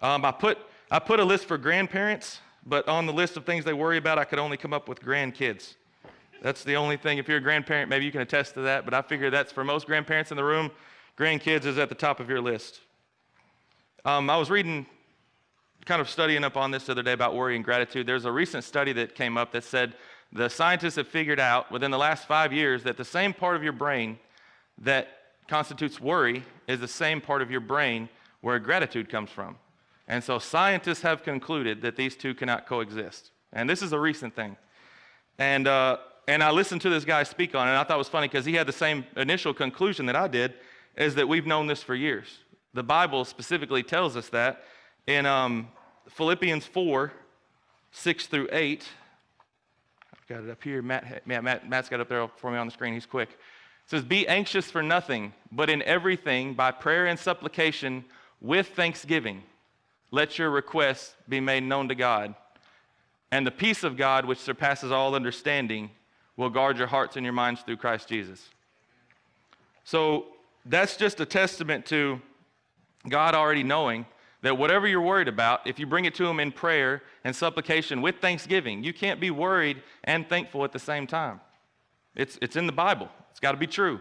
Um, 0.00 0.24
I, 0.24 0.32
put, 0.32 0.58
I 0.90 0.98
put 0.98 1.20
a 1.20 1.24
list 1.24 1.46
for 1.46 1.58
grandparents, 1.58 2.40
but 2.66 2.88
on 2.88 3.06
the 3.06 3.12
list 3.12 3.36
of 3.36 3.44
things 3.44 3.64
they 3.64 3.72
worry 3.72 3.98
about, 3.98 4.18
I 4.18 4.24
could 4.24 4.38
only 4.38 4.56
come 4.56 4.72
up 4.72 4.88
with 4.88 5.00
grandkids. 5.00 5.74
That's 6.42 6.62
the 6.62 6.76
only 6.76 6.96
thing. 6.96 7.18
If 7.18 7.28
you're 7.28 7.38
a 7.38 7.42
grandparent, 7.42 7.88
maybe 7.88 8.04
you 8.04 8.12
can 8.12 8.20
attest 8.20 8.54
to 8.54 8.60
that, 8.62 8.84
but 8.84 8.92
I 8.92 9.02
figure 9.02 9.30
that's 9.30 9.52
for 9.52 9.64
most 9.64 9.86
grandparents 9.86 10.30
in 10.30 10.36
the 10.36 10.44
room, 10.44 10.70
grandkids 11.18 11.64
is 11.64 11.78
at 11.78 11.88
the 11.88 11.94
top 11.94 12.20
of 12.20 12.28
your 12.28 12.40
list. 12.40 12.80
Um, 14.04 14.28
I 14.28 14.36
was 14.36 14.50
reading, 14.50 14.84
kind 15.86 16.00
of 16.02 16.10
studying 16.10 16.44
up 16.44 16.56
on 16.56 16.70
this 16.70 16.84
the 16.84 16.92
other 16.92 17.02
day 17.02 17.12
about 17.12 17.34
worry 17.34 17.56
and 17.56 17.64
gratitude. 17.64 18.06
There's 18.06 18.26
a 18.26 18.32
recent 18.32 18.64
study 18.64 18.92
that 18.94 19.14
came 19.14 19.38
up 19.38 19.52
that 19.52 19.64
said 19.64 19.94
the 20.34 20.48
scientists 20.48 20.96
have 20.96 21.08
figured 21.08 21.40
out 21.40 21.70
within 21.70 21.90
the 21.90 21.98
last 21.98 22.26
five 22.26 22.52
years 22.52 22.82
that 22.82 22.96
the 22.96 23.04
same 23.04 23.32
part 23.32 23.56
of 23.56 23.62
your 23.62 23.72
brain 23.72 24.18
that 24.78 25.08
constitutes 25.48 26.00
worry 26.00 26.42
is 26.66 26.80
the 26.80 26.88
same 26.88 27.20
part 27.20 27.40
of 27.40 27.50
your 27.50 27.60
brain 27.60 28.08
where 28.40 28.58
gratitude 28.58 29.08
comes 29.08 29.30
from. 29.30 29.56
And 30.08 30.22
so 30.22 30.38
scientists 30.38 31.02
have 31.02 31.22
concluded 31.22 31.82
that 31.82 31.96
these 31.96 32.16
two 32.16 32.34
cannot 32.34 32.66
coexist. 32.66 33.30
And 33.52 33.70
this 33.70 33.80
is 33.80 33.92
a 33.92 33.98
recent 33.98 34.34
thing. 34.34 34.56
And 35.38 35.66
uh, 35.66 35.98
and 36.26 36.42
I 36.42 36.50
listened 36.50 36.80
to 36.82 36.90
this 36.90 37.04
guy 37.04 37.22
speak 37.22 37.54
on 37.54 37.68
it, 37.68 37.70
and 37.70 37.78
I 37.78 37.84
thought 37.84 37.96
it 37.96 37.98
was 37.98 38.08
funny 38.08 38.28
because 38.28 38.46
he 38.46 38.54
had 38.54 38.66
the 38.66 38.72
same 38.72 39.04
initial 39.16 39.52
conclusion 39.52 40.06
that 40.06 40.16
I 40.16 40.26
did, 40.26 40.54
is 40.96 41.14
that 41.16 41.28
we've 41.28 41.46
known 41.46 41.66
this 41.66 41.82
for 41.82 41.94
years. 41.94 42.38
The 42.72 42.82
Bible 42.82 43.24
specifically 43.24 43.82
tells 43.82 44.16
us 44.16 44.30
that 44.30 44.64
in 45.06 45.26
um, 45.26 45.68
Philippians 46.08 46.66
4 46.66 47.12
6 47.92 48.26
through 48.26 48.48
8. 48.50 48.84
Got 50.28 50.44
it 50.44 50.50
up 50.50 50.62
here. 50.62 50.80
Matt, 50.80 51.26
Matt, 51.26 51.44
Matt, 51.44 51.68
Matt's 51.68 51.88
got 51.88 51.96
it 51.96 52.02
up 52.02 52.08
there 52.08 52.28
for 52.36 52.50
me 52.50 52.56
on 52.56 52.66
the 52.66 52.72
screen. 52.72 52.94
He's 52.94 53.04
quick. 53.04 53.30
It 53.30 53.90
says, 53.90 54.02
Be 54.02 54.26
anxious 54.26 54.70
for 54.70 54.82
nothing, 54.82 55.34
but 55.52 55.68
in 55.68 55.82
everything, 55.82 56.54
by 56.54 56.70
prayer 56.70 57.06
and 57.06 57.18
supplication, 57.18 58.04
with 58.40 58.68
thanksgiving, 58.68 59.42
let 60.10 60.38
your 60.38 60.50
requests 60.50 61.14
be 61.28 61.40
made 61.40 61.62
known 61.62 61.88
to 61.88 61.94
God. 61.94 62.34
And 63.30 63.46
the 63.46 63.50
peace 63.50 63.84
of 63.84 63.96
God, 63.96 64.24
which 64.24 64.38
surpasses 64.38 64.92
all 64.92 65.14
understanding, 65.14 65.90
will 66.36 66.50
guard 66.50 66.78
your 66.78 66.86
hearts 66.86 67.16
and 67.16 67.24
your 67.24 67.32
minds 67.32 67.60
through 67.62 67.76
Christ 67.76 68.08
Jesus. 68.08 68.48
So 69.84 70.26
that's 70.64 70.96
just 70.96 71.20
a 71.20 71.26
testament 71.26 71.84
to 71.86 72.20
God 73.08 73.34
already 73.34 73.62
knowing 73.62 74.06
that 74.44 74.58
whatever 74.58 74.86
you're 74.86 75.00
worried 75.00 75.26
about, 75.26 75.66
if 75.66 75.78
you 75.78 75.86
bring 75.86 76.04
it 76.04 76.14
to 76.16 76.26
Him 76.26 76.38
in 76.38 76.52
prayer 76.52 77.02
and 77.24 77.34
supplication 77.34 78.02
with 78.02 78.16
thanksgiving, 78.16 78.84
you 78.84 78.92
can't 78.92 79.18
be 79.18 79.30
worried 79.30 79.82
and 80.04 80.28
thankful 80.28 80.64
at 80.64 80.72
the 80.72 80.78
same 80.78 81.06
time. 81.06 81.40
It's, 82.14 82.38
it's 82.42 82.54
in 82.54 82.66
the 82.66 82.72
Bible, 82.72 83.08
it's 83.30 83.40
got 83.40 83.52
to 83.52 83.58
be 83.58 83.66
true. 83.66 84.00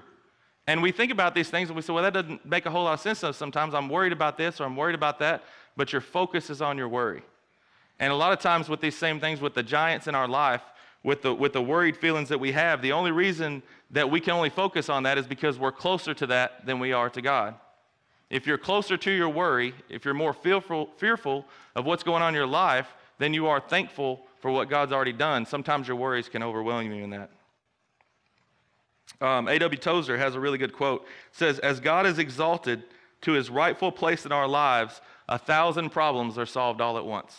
And 0.68 0.82
we 0.82 0.92
think 0.92 1.14
about 1.14 1.34
these 1.34 1.50
things 1.50 1.70
and 1.70 1.78
we 1.78 1.82
say, 1.82 1.94
well, 1.94 2.04
that 2.04 2.14
doesn't 2.14 2.46
make 2.46 2.66
a 2.66 2.72
whole 2.72 2.84
lot 2.84 2.94
of 2.94 3.00
sense. 3.00 3.20
So 3.20 3.32
sometimes 3.32 3.74
I'm 3.74 3.88
worried 3.88 4.12
about 4.12 4.38
this 4.38 4.60
or 4.60 4.66
I'm 4.66 4.76
worried 4.76 4.96
about 4.96 5.18
that, 5.20 5.46
but 5.78 5.94
your 5.94 6.02
focus 6.02 6.50
is 6.50 6.62
on 6.62 6.78
your 6.78 6.90
worry. 6.90 7.24
And 8.00 8.12
a 8.12 8.16
lot 8.16 8.34
of 8.34 8.40
times 8.40 8.68
with 8.68 8.82
these 8.82 8.98
same 8.98 9.22
things, 9.22 9.40
with 9.40 9.54
the 9.54 9.64
giants 9.64 10.08
in 10.08 10.16
our 10.16 10.28
life, 10.28 10.62
with 11.04 11.22
the, 11.22 11.34
with 11.34 11.54
the 11.54 11.62
worried 11.62 11.96
feelings 11.96 12.28
that 12.28 12.40
we 12.40 12.52
have, 12.52 12.82
the 12.82 12.92
only 12.92 13.12
reason 13.12 13.64
that 13.92 14.12
we 14.12 14.20
can 14.20 14.34
only 14.34 14.50
focus 14.50 14.90
on 14.90 15.04
that 15.04 15.18
is 15.18 15.26
because 15.26 15.58
we're 15.58 15.72
closer 15.72 16.14
to 16.14 16.28
that 16.28 16.66
than 16.66 16.80
we 16.80 16.92
are 16.92 17.10
to 17.10 17.22
God. 17.22 17.56
If 18.34 18.48
you're 18.48 18.58
closer 18.58 18.98
to 18.98 19.12
your 19.12 19.30
worry, 19.30 19.76
if 19.90 20.06
you're 20.06 20.16
more 20.16 20.34
fearful, 20.34 20.90
fearful 20.98 21.46
of 21.76 21.86
what's 21.86 22.02
going 22.02 22.24
on 22.24 22.30
in 22.30 22.36
your 22.36 22.48
life 22.48 22.88
than 23.20 23.32
you 23.32 23.46
are 23.46 23.60
thankful 23.60 24.26
for 24.42 24.50
what 24.50 24.72
God's 24.72 24.92
already 24.92 25.14
done, 25.14 25.46
sometimes 25.46 25.88
your 25.88 25.98
worries 25.98 26.30
can 26.30 26.42
overwhelm 26.42 26.92
you 26.92 27.04
in 27.04 27.12
that. 27.12 27.30
Um, 29.22 29.48
A.W. 29.48 29.80
Tozer 29.80 30.18
has 30.18 30.34
a 30.34 30.40
really 30.40 30.58
good 30.58 30.74
quote. 30.74 31.04
It 31.04 31.38
says, 31.38 31.60
As 31.60 31.80
God 31.80 32.08
is 32.08 32.18
exalted 32.18 32.82
to 33.22 33.34
his 33.34 33.52
rightful 33.52 33.92
place 33.92 34.26
in 34.26 34.32
our 34.32 34.48
lives, 34.48 35.00
a 35.30 35.38
thousand 35.38 35.92
problems 35.92 36.36
are 36.40 36.48
solved 36.48 36.82
all 36.82 36.98
at 36.98 37.06
once. 37.06 37.38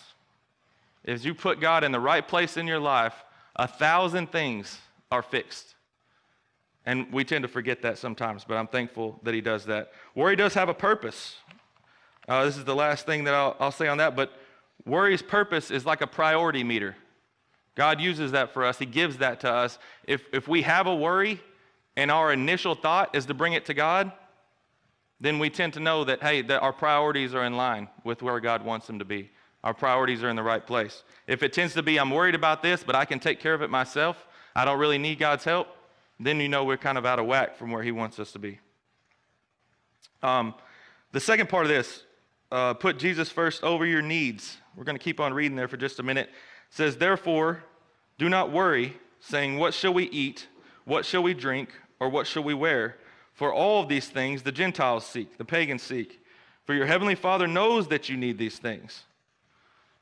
As 1.04 1.24
you 1.24 1.34
put 1.34 1.58
God 1.58 1.82
in 1.82 1.90
the 1.90 1.98
right 1.98 2.26
place 2.26 2.56
in 2.56 2.68
your 2.68 2.78
life, 2.78 3.24
a 3.56 3.66
thousand 3.66 4.30
things 4.30 4.78
are 5.10 5.22
fixed. 5.22 5.73
And 6.86 7.10
we 7.12 7.24
tend 7.24 7.42
to 7.42 7.48
forget 7.48 7.82
that 7.82 7.98
sometimes, 7.98 8.44
but 8.44 8.56
I'm 8.56 8.66
thankful 8.66 9.18
that 9.22 9.32
he 9.32 9.40
does 9.40 9.64
that. 9.66 9.92
Worry 10.14 10.36
does 10.36 10.54
have 10.54 10.68
a 10.68 10.74
purpose. 10.74 11.36
Uh, 12.28 12.44
this 12.44 12.56
is 12.56 12.64
the 12.64 12.74
last 12.74 13.06
thing 13.06 13.24
that 13.24 13.34
I'll, 13.34 13.56
I'll 13.58 13.72
say 13.72 13.88
on 13.88 13.98
that, 13.98 14.14
but 14.16 14.32
worry's 14.84 15.22
purpose 15.22 15.70
is 15.70 15.86
like 15.86 16.02
a 16.02 16.06
priority 16.06 16.62
meter. 16.62 16.96
God 17.74 18.00
uses 18.00 18.32
that 18.32 18.52
for 18.52 18.64
us, 18.64 18.78
He 18.78 18.86
gives 18.86 19.18
that 19.18 19.40
to 19.40 19.50
us. 19.50 19.78
If, 20.06 20.22
if 20.32 20.46
we 20.46 20.62
have 20.62 20.86
a 20.86 20.94
worry 20.94 21.40
and 21.96 22.10
our 22.10 22.32
initial 22.32 22.74
thought 22.74 23.14
is 23.14 23.26
to 23.26 23.34
bring 23.34 23.54
it 23.54 23.64
to 23.66 23.74
God, 23.74 24.12
then 25.20 25.38
we 25.38 25.48
tend 25.48 25.72
to 25.74 25.80
know 25.80 26.04
that, 26.04 26.22
hey, 26.22 26.42
that 26.42 26.62
our 26.62 26.72
priorities 26.72 27.34
are 27.34 27.44
in 27.44 27.56
line 27.56 27.88
with 28.04 28.22
where 28.22 28.40
God 28.40 28.64
wants 28.64 28.86
them 28.86 28.98
to 28.98 29.04
be 29.04 29.30
our 29.64 29.74
priorities 29.74 30.22
are 30.22 30.28
in 30.28 30.36
the 30.36 30.42
right 30.42 30.64
place. 30.64 31.02
If 31.26 31.42
it 31.42 31.54
tends 31.54 31.72
to 31.72 31.82
be, 31.82 31.98
I'm 31.98 32.10
worried 32.10 32.34
about 32.34 32.62
this, 32.62 32.84
but 32.84 32.94
I 32.94 33.06
can 33.06 33.18
take 33.18 33.40
care 33.40 33.54
of 33.54 33.62
it 33.62 33.70
myself, 33.70 34.28
I 34.54 34.64
don't 34.64 34.78
really 34.78 34.98
need 34.98 35.18
God's 35.18 35.42
help, 35.42 35.68
then 36.20 36.40
you 36.40 36.48
know 36.48 36.64
we're 36.64 36.76
kind 36.76 36.98
of 36.98 37.06
out 37.06 37.18
of 37.18 37.26
whack 37.26 37.56
from 37.56 37.70
where 37.70 37.82
He 37.82 37.92
wants 37.92 38.18
us 38.18 38.32
to 38.32 38.38
be. 38.38 38.60
Um, 40.22 40.54
the 41.12 41.20
second 41.20 41.48
part 41.48 41.64
of 41.64 41.68
this, 41.68 42.02
uh, 42.50 42.74
put 42.74 42.98
Jesus 42.98 43.30
first 43.30 43.62
over 43.62 43.84
your 43.84 44.02
needs. 44.02 44.56
We're 44.76 44.84
going 44.84 44.96
to 44.96 45.02
keep 45.02 45.20
on 45.20 45.34
reading 45.34 45.56
there 45.56 45.68
for 45.68 45.76
just 45.76 45.98
a 45.98 46.02
minute. 46.02 46.28
It 46.28 46.34
says, 46.70 46.96
Therefore, 46.96 47.64
do 48.18 48.28
not 48.28 48.52
worry, 48.52 48.96
saying, 49.20 49.58
What 49.58 49.74
shall 49.74 49.92
we 49.92 50.04
eat? 50.04 50.46
What 50.84 51.04
shall 51.04 51.22
we 51.22 51.34
drink? 51.34 51.70
Or 52.00 52.08
what 52.08 52.26
shall 52.26 52.42
we 52.42 52.54
wear? 52.54 52.96
For 53.32 53.52
all 53.52 53.82
of 53.82 53.88
these 53.88 54.08
things 54.08 54.42
the 54.42 54.52
Gentiles 54.52 55.06
seek, 55.06 55.36
the 55.38 55.44
pagans 55.44 55.82
seek. 55.82 56.20
For 56.64 56.74
your 56.74 56.86
heavenly 56.86 57.14
Father 57.14 57.46
knows 57.46 57.88
that 57.88 58.08
you 58.08 58.16
need 58.16 58.38
these 58.38 58.58
things. 58.58 59.02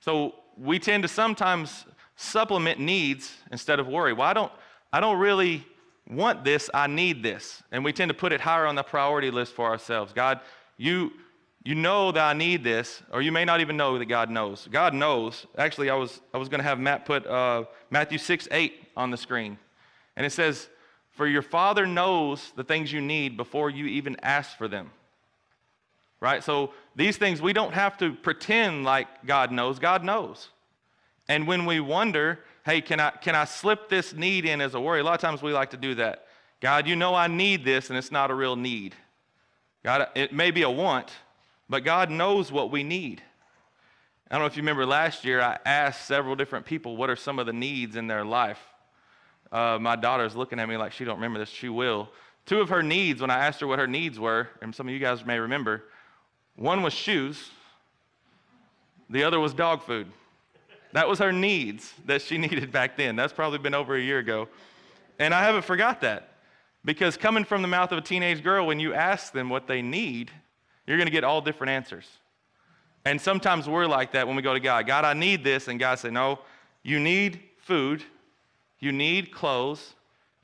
So 0.00 0.34
we 0.56 0.78
tend 0.78 1.02
to 1.02 1.08
sometimes 1.08 1.84
supplement 2.16 2.78
needs 2.78 3.34
instead 3.50 3.80
of 3.80 3.88
worry. 3.88 4.12
Well, 4.12 4.28
I 4.28 4.32
don't, 4.32 4.52
I 4.92 5.00
don't 5.00 5.18
really 5.18 5.66
want 6.08 6.44
this, 6.44 6.68
I 6.72 6.86
need 6.86 7.22
this. 7.22 7.62
And 7.70 7.84
we 7.84 7.92
tend 7.92 8.08
to 8.08 8.14
put 8.14 8.32
it 8.32 8.40
higher 8.40 8.66
on 8.66 8.74
the 8.74 8.82
priority 8.82 9.30
list 9.30 9.54
for 9.54 9.66
ourselves. 9.66 10.12
God, 10.12 10.40
you, 10.76 11.12
you 11.64 11.74
know 11.74 12.12
that 12.12 12.24
I 12.24 12.32
need 12.32 12.64
this, 12.64 13.02
or 13.12 13.22
you 13.22 13.32
may 13.32 13.44
not 13.44 13.60
even 13.60 13.76
know 13.76 13.98
that 13.98 14.06
God 14.06 14.30
knows. 14.30 14.68
God 14.70 14.94
knows. 14.94 15.46
Actually, 15.56 15.90
I 15.90 15.94
was, 15.94 16.20
I 16.34 16.38
was 16.38 16.48
going 16.48 16.60
to 16.60 16.64
have 16.64 16.78
Matt 16.78 17.04
put 17.04 17.26
uh, 17.26 17.64
Matthew 17.90 18.18
6 18.18 18.48
8 18.50 18.72
on 18.96 19.10
the 19.10 19.16
screen. 19.16 19.58
And 20.16 20.26
it 20.26 20.30
says, 20.30 20.68
For 21.12 21.26
your 21.26 21.42
Father 21.42 21.86
knows 21.86 22.52
the 22.56 22.64
things 22.64 22.92
you 22.92 23.00
need 23.00 23.36
before 23.36 23.70
you 23.70 23.86
even 23.86 24.16
ask 24.22 24.56
for 24.56 24.68
them 24.68 24.90
right? 26.22 26.44
So 26.44 26.70
these 26.94 27.16
things, 27.16 27.42
we 27.42 27.52
don't 27.52 27.74
have 27.74 27.98
to 27.98 28.14
pretend 28.14 28.84
like 28.84 29.08
God 29.26 29.50
knows. 29.50 29.80
God 29.80 30.04
knows. 30.04 30.50
And 31.28 31.48
when 31.48 31.66
we 31.66 31.80
wonder, 31.80 32.38
hey, 32.64 32.80
can 32.80 33.00
I, 33.00 33.10
can 33.10 33.34
I 33.34 33.44
slip 33.44 33.88
this 33.88 34.14
need 34.14 34.44
in 34.44 34.60
as 34.60 34.74
a 34.74 34.80
worry? 34.80 35.00
A 35.00 35.04
lot 35.04 35.14
of 35.14 35.20
times 35.20 35.42
we 35.42 35.52
like 35.52 35.70
to 35.70 35.76
do 35.76 35.94
that. 35.96 36.26
God, 36.60 36.86
you 36.86 36.94
know 36.94 37.14
I 37.14 37.26
need 37.26 37.64
this, 37.64 37.88
and 37.88 37.98
it's 37.98 38.12
not 38.12 38.30
a 38.30 38.34
real 38.34 38.54
need. 38.56 38.94
God, 39.82 40.08
it 40.14 40.32
may 40.32 40.52
be 40.52 40.62
a 40.62 40.70
want, 40.70 41.10
but 41.68 41.82
God 41.82 42.10
knows 42.10 42.52
what 42.52 42.70
we 42.70 42.84
need. 42.84 43.20
I 44.30 44.36
don't 44.36 44.42
know 44.42 44.46
if 44.46 44.56
you 44.56 44.62
remember 44.62 44.86
last 44.86 45.24
year, 45.24 45.40
I 45.40 45.58
asked 45.66 46.06
several 46.06 46.36
different 46.36 46.64
people 46.64 46.96
what 46.96 47.10
are 47.10 47.16
some 47.16 47.38
of 47.38 47.46
the 47.46 47.52
needs 47.52 47.96
in 47.96 48.06
their 48.06 48.24
life. 48.24 48.60
Uh, 49.50 49.78
my 49.80 49.96
daughter's 49.96 50.34
looking 50.34 50.58
at 50.58 50.68
me 50.68 50.76
like 50.76 50.92
she 50.92 51.04
don't 51.04 51.16
remember 51.16 51.38
this. 51.38 51.50
She 51.50 51.68
will. 51.68 52.08
Two 52.46 52.60
of 52.60 52.68
her 52.70 52.82
needs, 52.82 53.20
when 53.20 53.30
I 53.30 53.44
asked 53.44 53.60
her 53.60 53.66
what 53.66 53.78
her 53.78 53.86
needs 53.86 54.18
were, 54.18 54.48
and 54.62 54.74
some 54.74 54.88
of 54.88 54.94
you 54.94 55.00
guys 55.00 55.24
may 55.26 55.38
remember, 55.38 55.84
one 56.56 56.82
was 56.82 56.92
shoes, 56.92 57.50
the 59.10 59.24
other 59.24 59.38
was 59.38 59.52
dog 59.52 59.82
food. 59.82 60.06
That 60.92 61.08
was 61.08 61.18
her 61.18 61.32
needs 61.32 61.92
that 62.06 62.22
she 62.22 62.38
needed 62.46 62.70
back 62.72 62.96
then. 62.96 63.16
That's 63.16 63.32
probably 63.32 63.58
been 63.58 63.74
over 63.74 63.96
a 63.96 64.00
year 64.00 64.18
ago. 64.18 64.48
And 65.18 65.34
I 65.34 65.42
haven't 65.42 65.64
forgot 65.64 66.00
that. 66.02 66.28
Because 66.84 67.16
coming 67.16 67.44
from 67.44 67.62
the 67.62 67.68
mouth 67.68 67.92
of 67.92 67.98
a 67.98 68.02
teenage 68.02 68.42
girl, 68.42 68.66
when 68.66 68.80
you 68.80 68.92
ask 68.92 69.32
them 69.32 69.48
what 69.48 69.68
they 69.68 69.82
need, 69.82 70.30
you're 70.86 70.96
going 70.96 71.06
to 71.06 71.12
get 71.12 71.22
all 71.22 71.40
different 71.40 71.70
answers. 71.70 72.06
And 73.04 73.20
sometimes 73.20 73.68
we're 73.68 73.86
like 73.86 74.12
that 74.12 74.26
when 74.26 74.36
we 74.36 74.42
go 74.42 74.52
to 74.52 74.60
God. 74.60 74.86
God, 74.86 75.04
I 75.04 75.14
need 75.14 75.44
this. 75.44 75.68
And 75.68 75.78
God 75.78 75.98
said, 75.98 76.12
No, 76.12 76.40
you 76.82 76.98
need 76.98 77.40
food, 77.58 78.02
you 78.80 78.90
need 78.90 79.32
clothes, 79.32 79.94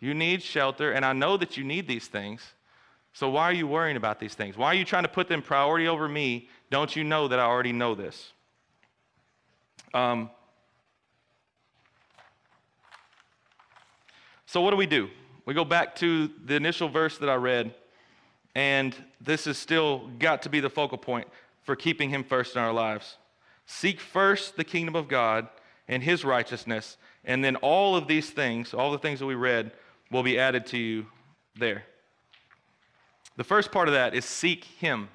you 0.00 0.14
need 0.14 0.42
shelter, 0.42 0.92
and 0.92 1.04
I 1.04 1.12
know 1.12 1.36
that 1.36 1.56
you 1.56 1.64
need 1.64 1.88
these 1.88 2.06
things. 2.06 2.42
So 3.12 3.28
why 3.28 3.44
are 3.44 3.52
you 3.52 3.66
worrying 3.66 3.96
about 3.96 4.20
these 4.20 4.34
things? 4.34 4.56
Why 4.56 4.68
are 4.68 4.74
you 4.74 4.84
trying 4.84 5.02
to 5.02 5.08
put 5.08 5.28
them 5.28 5.42
priority 5.42 5.88
over 5.88 6.08
me? 6.08 6.48
Don't 6.70 6.94
you 6.94 7.02
know 7.02 7.26
that 7.26 7.40
I 7.40 7.44
already 7.44 7.72
know 7.72 7.96
this? 7.96 8.32
Um, 9.92 10.30
so 14.48 14.62
what 14.62 14.70
do 14.70 14.78
we 14.78 14.86
do? 14.86 15.10
We 15.44 15.52
go 15.52 15.66
back 15.66 15.94
to 15.96 16.30
the 16.42 16.54
initial 16.54 16.88
verse 16.88 17.18
that 17.18 17.28
I 17.28 17.34
read, 17.34 17.74
and 18.54 18.96
this 19.20 19.44
has 19.44 19.58
still 19.58 20.08
got 20.18 20.40
to 20.42 20.48
be 20.48 20.60
the 20.60 20.70
focal 20.70 20.96
point 20.96 21.28
for 21.64 21.76
keeping 21.76 22.08
him 22.08 22.24
first 22.24 22.56
in 22.56 22.62
our 22.62 22.72
lives. 22.72 23.18
Seek 23.66 24.00
first 24.00 24.56
the 24.56 24.64
kingdom 24.64 24.96
of 24.96 25.06
God 25.06 25.48
and 25.86 26.02
his 26.02 26.24
righteousness, 26.24 26.96
and 27.26 27.44
then 27.44 27.56
all 27.56 27.94
of 27.94 28.08
these 28.08 28.30
things, 28.30 28.72
all 28.72 28.90
the 28.90 28.98
things 28.98 29.18
that 29.18 29.26
we 29.26 29.34
read, 29.34 29.72
will 30.10 30.22
be 30.22 30.38
added 30.38 30.64
to 30.68 30.78
you 30.78 31.04
there. 31.54 31.84
The 33.36 33.44
first 33.44 33.70
part 33.70 33.86
of 33.86 33.92
that 33.92 34.14
is 34.14 34.24
seek 34.24 34.64
Him. 34.64 35.10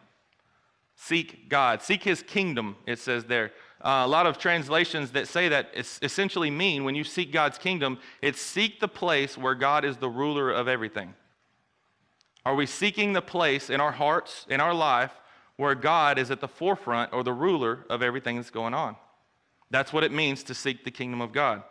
Seek 0.95 1.49
God. 1.49 1.81
Seek 1.81 2.03
His 2.03 2.21
kingdom, 2.21 2.75
it 2.85 2.99
says 2.99 3.23
there. 3.23 3.51
Uh, 3.83 4.03
a 4.05 4.07
lot 4.07 4.25
of 4.25 4.37
translations 4.37 5.11
that 5.11 5.27
say 5.27 5.49
that 5.49 5.71
essentially 6.01 6.49
mean 6.49 6.85
when 6.85 6.95
you 6.95 7.03
seek 7.03 7.33
God's 7.33 7.57
kingdom, 7.57 7.99
it's 8.21 8.39
seek 8.39 8.79
the 8.79 8.87
place 8.87 9.37
where 9.37 9.55
God 9.55 9.83
is 9.83 9.97
the 9.97 10.09
ruler 10.09 10.49
of 10.51 10.69
everything. 10.69 11.13
Are 12.45 12.55
we 12.55 12.65
seeking 12.65 13.11
the 13.11 13.21
place 13.21 13.69
in 13.69 13.81
our 13.81 13.91
hearts, 13.91 14.45
in 14.49 14.61
our 14.61 14.73
life, 14.73 15.11
where 15.57 15.75
God 15.75 16.17
is 16.17 16.31
at 16.31 16.39
the 16.39 16.47
forefront 16.47 17.13
or 17.13 17.23
the 17.23 17.33
ruler 17.33 17.85
of 17.89 18.01
everything 18.01 18.37
that's 18.37 18.49
going 18.49 18.73
on? 18.73 18.95
That's 19.69 19.91
what 19.91 20.03
it 20.03 20.11
means 20.11 20.43
to 20.43 20.53
seek 20.53 20.85
the 20.85 20.91
kingdom 20.91 21.19
of 21.19 21.33
God. 21.33 21.63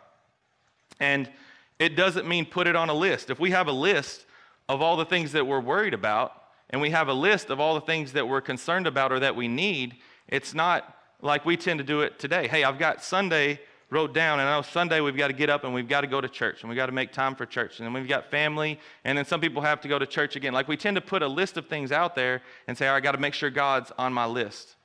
And 0.99 1.31
it 1.79 1.95
doesn't 1.95 2.27
mean 2.27 2.45
put 2.45 2.67
it 2.67 2.75
on 2.75 2.89
a 2.89 2.93
list. 2.93 3.31
If 3.31 3.39
we 3.39 3.51
have 3.51 3.67
a 3.67 3.73
list 3.73 4.25
of 4.69 4.81
all 4.81 4.97
the 4.97 5.05
things 5.05 5.31
that 5.31 5.47
we're 5.47 5.59
worried 5.59 5.93
about, 5.93 6.33
and 6.69 6.81
we 6.81 6.91
have 6.91 7.07
a 7.07 7.13
list 7.13 7.49
of 7.49 7.59
all 7.59 7.75
the 7.75 7.81
things 7.81 8.13
that 8.13 8.27
we're 8.27 8.41
concerned 8.41 8.87
about 8.87 9.11
or 9.11 9.19
that 9.19 9.35
we 9.35 9.47
need, 9.47 9.95
it's 10.27 10.53
not 10.53 10.95
like 11.23 11.45
we 11.45 11.57
tend 11.57 11.79
to 11.79 11.83
do 11.83 12.01
it 12.01 12.19
today. 12.19 12.47
Hey, 12.47 12.63
I've 12.63 12.77
got 12.77 13.03
Sunday 13.03 13.59
wrote 13.93 14.13
down. 14.13 14.39
And 14.39 14.49
I 14.49 14.57
know 14.57 14.61
Sunday 14.63 14.99
we've 14.99 15.15
got 15.15 15.27
to 15.27 15.33
get 15.33 15.49
up 15.49 15.63
and 15.63 15.73
we've 15.73 15.87
got 15.87 16.01
to 16.01 16.07
go 16.07 16.19
to 16.19 16.27
church 16.27 16.61
and 16.61 16.69
we've 16.69 16.75
got 16.75 16.87
to 16.87 16.91
make 16.91 17.13
time 17.13 17.35
for 17.35 17.45
church. 17.45 17.79
And 17.79 17.85
then 17.85 17.93
we've 17.93 18.07
got 18.07 18.29
family. 18.29 18.79
And 19.05 19.17
then 19.17 19.23
some 19.23 19.39
people 19.39 19.61
have 19.61 19.79
to 19.81 19.87
go 19.87 19.99
to 19.99 20.05
church 20.05 20.35
again. 20.35 20.51
Like 20.51 20.67
we 20.67 20.75
tend 20.75 20.95
to 20.95 21.01
put 21.01 21.21
a 21.21 21.27
list 21.27 21.55
of 21.55 21.67
things 21.67 21.91
out 21.91 22.15
there 22.15 22.41
and 22.67 22.77
say, 22.77 22.87
I 22.87 22.99
got 22.99 23.13
to 23.13 23.19
make 23.19 23.35
sure 23.35 23.49
God's 23.49 23.91
on 23.97 24.11
my 24.11 24.25
list. 24.25 24.75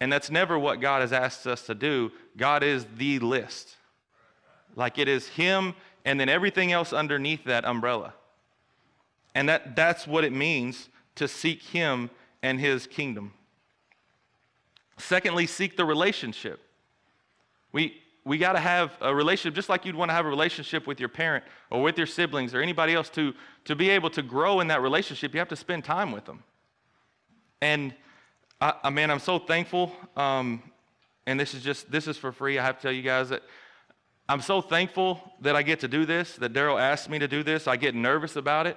And 0.00 0.12
that's 0.12 0.30
never 0.30 0.58
what 0.58 0.80
God 0.80 1.00
has 1.00 1.12
asked 1.12 1.46
us 1.46 1.62
to 1.66 1.74
do. 1.74 2.10
God 2.36 2.62
is 2.62 2.84
the 2.96 3.18
list. 3.20 3.76
Like 4.74 4.98
it 4.98 5.08
is 5.08 5.28
Him 5.28 5.74
and 6.04 6.20
then 6.20 6.28
everything 6.28 6.72
else 6.72 6.92
underneath 6.92 7.44
that 7.44 7.64
umbrella. 7.64 8.12
And 9.34 9.48
that, 9.48 9.76
that's 9.76 10.06
what 10.06 10.24
it 10.24 10.32
means 10.32 10.88
to 11.14 11.28
seek 11.28 11.62
Him 11.62 12.10
and 12.42 12.60
His 12.60 12.86
kingdom. 12.86 13.32
Secondly, 14.98 15.46
seek 15.46 15.76
the 15.76 15.84
relationship. 15.84 16.60
We, 17.72 18.00
we 18.26 18.38
got 18.38 18.52
to 18.52 18.60
have 18.60 18.96
a 19.00 19.14
relationship 19.14 19.54
just 19.54 19.68
like 19.68 19.84
you'd 19.84 19.94
want 19.94 20.10
to 20.10 20.14
have 20.14 20.26
a 20.26 20.28
relationship 20.28 20.86
with 20.86 20.98
your 20.98 21.08
parent 21.08 21.44
or 21.70 21.80
with 21.80 21.96
your 21.96 22.08
siblings 22.08 22.54
or 22.54 22.60
anybody 22.60 22.94
else 22.94 23.08
to, 23.10 23.32
to 23.64 23.76
be 23.76 23.88
able 23.90 24.10
to 24.10 24.22
grow 24.22 24.60
in 24.60 24.66
that 24.68 24.82
relationship 24.82 25.32
you 25.32 25.38
have 25.38 25.48
to 25.48 25.56
spend 25.56 25.84
time 25.84 26.10
with 26.10 26.24
them 26.24 26.42
and 27.60 27.94
I, 28.60 28.74
I 28.84 28.90
mean 28.90 29.10
i'm 29.10 29.20
so 29.20 29.38
thankful 29.38 29.92
um, 30.16 30.62
and 31.26 31.38
this 31.38 31.54
is 31.54 31.62
just 31.62 31.90
this 31.90 32.06
is 32.08 32.16
for 32.16 32.32
free 32.32 32.58
i 32.58 32.64
have 32.64 32.76
to 32.76 32.82
tell 32.82 32.92
you 32.92 33.02
guys 33.02 33.28
that 33.28 33.42
i'm 34.28 34.40
so 34.40 34.60
thankful 34.60 35.20
that 35.40 35.54
i 35.56 35.62
get 35.62 35.80
to 35.80 35.88
do 35.88 36.04
this 36.04 36.34
that 36.36 36.52
daryl 36.52 36.80
asked 36.80 37.08
me 37.08 37.18
to 37.18 37.28
do 37.28 37.42
this 37.42 37.66
i 37.66 37.76
get 37.76 37.94
nervous 37.94 38.36
about 38.36 38.66
it 38.66 38.76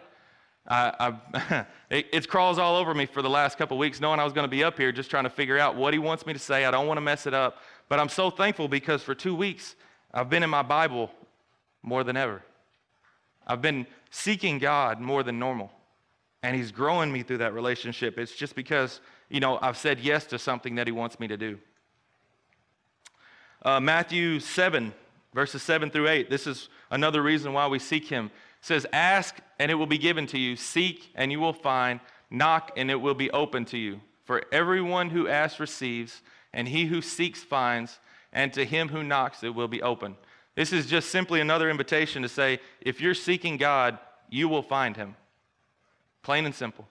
I, 0.69 1.13
I, 1.33 1.65
it, 1.89 2.07
it 2.13 2.27
crawls 2.27 2.59
all 2.59 2.75
over 2.75 2.93
me 2.93 3.05
for 3.07 3.21
the 3.21 3.29
last 3.29 3.57
couple 3.57 3.77
weeks 3.77 3.99
knowing 3.99 4.19
i 4.19 4.23
was 4.23 4.33
going 4.33 4.43
to 4.43 4.49
be 4.49 4.63
up 4.63 4.77
here 4.77 4.91
just 4.91 5.09
trying 5.09 5.23
to 5.23 5.29
figure 5.29 5.57
out 5.57 5.75
what 5.75 5.93
he 5.93 5.99
wants 5.99 6.25
me 6.27 6.33
to 6.33 6.39
say 6.39 6.65
i 6.65 6.71
don't 6.71 6.85
want 6.85 6.97
to 6.97 7.01
mess 7.01 7.25
it 7.25 7.33
up 7.33 7.57
but 7.89 7.99
I'm 7.99 8.07
so 8.07 8.29
thankful 8.29 8.67
because 8.67 9.01
for 9.01 9.15
two 9.15 9.35
weeks, 9.35 9.75
I've 10.13 10.29
been 10.29 10.43
in 10.43 10.49
my 10.49 10.61
Bible 10.61 11.11
more 11.81 12.03
than 12.03 12.15
ever. 12.15 12.43
I've 13.45 13.61
been 13.61 13.87
seeking 14.11 14.59
God 14.59 15.01
more 15.01 15.23
than 15.23 15.39
normal. 15.39 15.71
And 16.43 16.55
He's 16.55 16.71
growing 16.71 17.11
me 17.11 17.23
through 17.23 17.39
that 17.39 17.53
relationship. 17.53 18.17
It's 18.17 18.35
just 18.35 18.55
because, 18.55 19.01
you 19.27 19.39
know, 19.39 19.57
I've 19.61 19.75
said 19.75 19.99
yes 19.99 20.25
to 20.25 20.39
something 20.39 20.75
that 20.75 20.87
He 20.87 20.91
wants 20.91 21.19
me 21.19 21.27
to 21.27 21.35
do. 21.35 21.57
Uh, 23.63 23.79
Matthew 23.79 24.39
7, 24.39 24.93
verses 25.33 25.63
7 25.63 25.89
through 25.89 26.07
8. 26.07 26.29
This 26.29 26.47
is 26.47 26.69
another 26.91 27.21
reason 27.21 27.51
why 27.53 27.67
we 27.67 27.79
seek 27.79 28.07
Him. 28.07 28.29
Says, 28.61 28.85
Ask 28.91 29.37
and 29.57 29.71
it 29.71 29.75
will 29.75 29.85
be 29.85 29.97
given 29.97 30.27
to 30.27 30.39
you, 30.39 30.55
seek 30.55 31.11
and 31.15 31.31
you 31.31 31.39
will 31.39 31.53
find, 31.53 31.99
knock 32.29 32.71
and 32.75 32.91
it 32.91 32.95
will 32.95 33.13
be 33.13 33.31
open 33.31 33.65
to 33.65 33.77
you. 33.77 34.01
For 34.25 34.43
everyone 34.51 35.09
who 35.09 35.27
asks 35.27 35.59
receives 35.59 36.21
and 36.53 36.67
he 36.67 36.85
who 36.85 37.01
seeks 37.01 37.43
finds, 37.43 37.99
and 38.31 38.53
to 38.53 38.65
him 38.65 38.89
who 38.89 39.03
knocks 39.03 39.43
it 39.43 39.55
will 39.55 39.67
be 39.67 39.81
open. 39.81 40.15
This 40.55 40.73
is 40.73 40.87
just 40.87 41.09
simply 41.09 41.41
another 41.41 41.69
invitation 41.69 42.21
to 42.21 42.29
say 42.29 42.59
if 42.81 43.01
you're 43.01 43.13
seeking 43.13 43.57
God, 43.57 43.97
you 44.29 44.47
will 44.47 44.61
find 44.61 44.95
him. 44.95 45.15
Plain 46.21 46.45
and 46.45 46.53
simple. 46.53 46.87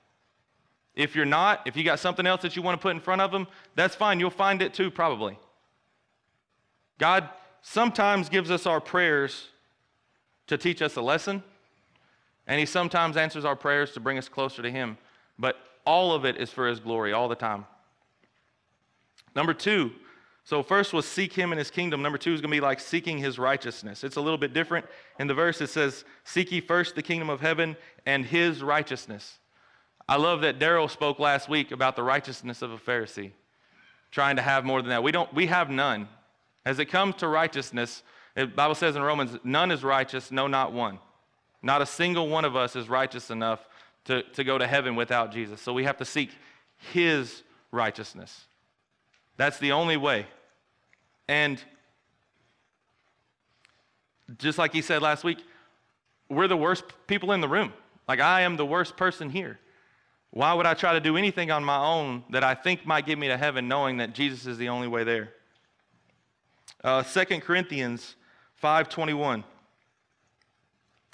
If 0.95 1.15
you're 1.15 1.25
not, 1.25 1.67
if 1.67 1.77
you 1.77 1.85
got 1.85 2.01
something 2.01 2.27
else 2.27 2.43
that 2.43 2.57
you 2.57 2.63
want 2.63 2.81
to 2.81 2.83
put 2.83 2.95
in 2.95 3.01
front 3.01 3.21
of 3.21 3.33
him, 3.33 3.47
that's 3.77 3.95
fine. 3.95 4.19
You'll 4.19 4.31
find 4.31 4.63
it 4.63 4.75
too, 4.75 4.91
probably. 4.91 5.39
God 6.99 7.29
sometimes 7.63 8.29
gives 8.29 8.51
us 8.51 8.67
our 8.67 8.81
prayers 8.81 9.49
to 10.49 10.59
teach 10.59 10.83
us 10.83 10.97
a 10.97 11.03
lesson, 11.03 11.45
and 12.49 12.59
he 12.59 12.67
sometimes 12.67 13.17
answers 13.17 13.45
our 13.45 13.55
prayers 13.55 13.93
to 13.93 14.01
bring 14.01 14.19
us 14.19 14.29
closer 14.29 14.63
to 14.63 14.71
him. 14.71 14.97
But 15.39 15.57
all 15.85 16.13
of 16.13 16.25
it 16.25 16.39
is 16.39 16.51
for 16.51 16.67
his 16.67 16.81
glory 16.81 17.13
all 17.13 17.29
the 17.29 17.37
time. 17.37 17.67
Number 19.37 19.55
two, 19.55 19.93
so 20.45 20.63
first 20.63 20.95
was 20.95 21.05
seek 21.05 21.35
him 21.35 21.53
and 21.53 21.59
his 21.59 21.71
kingdom. 21.71 22.01
Number 22.01 22.17
two 22.17 22.33
is 22.33 22.41
going 22.41 22.51
to 22.51 22.57
be 22.57 22.61
like 22.61 22.81
seeking 22.81 23.19
his 23.19 23.39
righteousness. 23.39 24.03
It's 24.03 24.17
a 24.17 24.21
little 24.21 24.39
bit 24.39 24.55
different. 24.55 24.87
In 25.21 25.27
the 25.27 25.35
verse, 25.35 25.61
it 25.61 25.69
says, 25.69 26.05
Seek 26.25 26.51
ye 26.51 26.63
first 26.63 26.95
the 26.95 27.03
kingdom 27.03 27.29
of 27.29 27.43
heaven 27.43 27.77
and 28.07 28.25
his 28.25 28.63
righteousness. 28.63 29.39
I 30.09 30.17
love 30.17 30.41
that 30.41 30.59
Daryl 30.59 30.91
spoke 30.91 31.19
last 31.19 31.51
week 31.51 31.71
about 31.71 31.97
the 31.97 32.03
righteousness 32.03 32.63
of 32.63 32.73
a 32.73 32.79
Pharisee, 32.79 33.33
trying 34.11 34.37
to 34.37 34.43
have 34.43 34.65
more 34.65 34.81
than 34.81 34.89
that. 34.89 35.03
We 35.03 35.13
don't, 35.13 35.33
we 35.35 35.47
have 35.49 35.69
none. 35.69 36.09
As 36.65 36.79
it 36.79 36.87
comes 36.87 37.17
to 37.17 37.29
righteousness, 37.29 38.03
the 38.35 38.47
Bible 38.47 38.75
says 38.75 38.97
in 38.97 39.03
Romans, 39.03 39.39
none 39.45 39.71
is 39.71 39.85
righteous, 39.85 40.31
no, 40.31 40.47
not 40.47 40.73
one. 40.73 40.99
Not 41.63 41.83
a 41.83 41.87
single 41.87 42.29
one 42.29 42.45
of 42.45 42.57
us 42.57 42.77
is 42.77 42.89
righteous 42.89 43.31
enough 43.31 43.67
to, 44.05 44.23
to 44.23 44.45
go 44.45 44.59
to 44.59 44.67
heaven 44.67 44.97
without 44.97 45.33
Jesus. 45.33 45.61
So 45.61 45.73
we 45.73 45.85
have 45.85 45.97
to 45.99 46.05
seek 46.05 46.31
his 46.93 47.43
righteousness. 47.73 48.47
That's 49.37 49.59
the 49.59 49.73
only 49.73 49.97
way. 49.97 50.27
And 51.29 51.63
just 54.39 54.59
like 54.59 54.73
he 54.73 54.83
said 54.83 55.03
last 55.03 55.25
week, 55.25 55.39
we're 56.29 56.49
the 56.49 56.57
worst 56.57 56.85
people 57.07 57.33
in 57.33 57.41
the 57.41 57.49
room. 57.49 57.73
Like, 58.07 58.21
I 58.21 58.43
am 58.43 58.57
the 58.57 58.67
worst 58.67 58.97
person 58.97 59.31
here. 59.31 59.59
Why 60.31 60.53
would 60.53 60.67
I 60.67 60.75
try 60.75 60.93
to 60.93 61.01
do 61.01 61.17
anything 61.17 61.51
on 61.51 61.65
my 61.65 61.79
own 61.79 62.25
that 62.31 62.45
I 62.45 62.55
think 62.55 62.87
might 62.87 63.07
get 63.07 63.19
me 63.19 63.29
to 63.29 63.37
heaven 63.37 63.69
knowing 63.69 63.99
that 63.99 64.15
Jesus 64.15 64.47
is 64.47 64.59
the 64.59 64.69
only 64.69 64.89
way 64.89 65.05
there? 65.05 65.33
Uh, 66.85 67.03
2 67.03 67.41
Corinthians 67.41 68.15
5.21. 68.63 69.45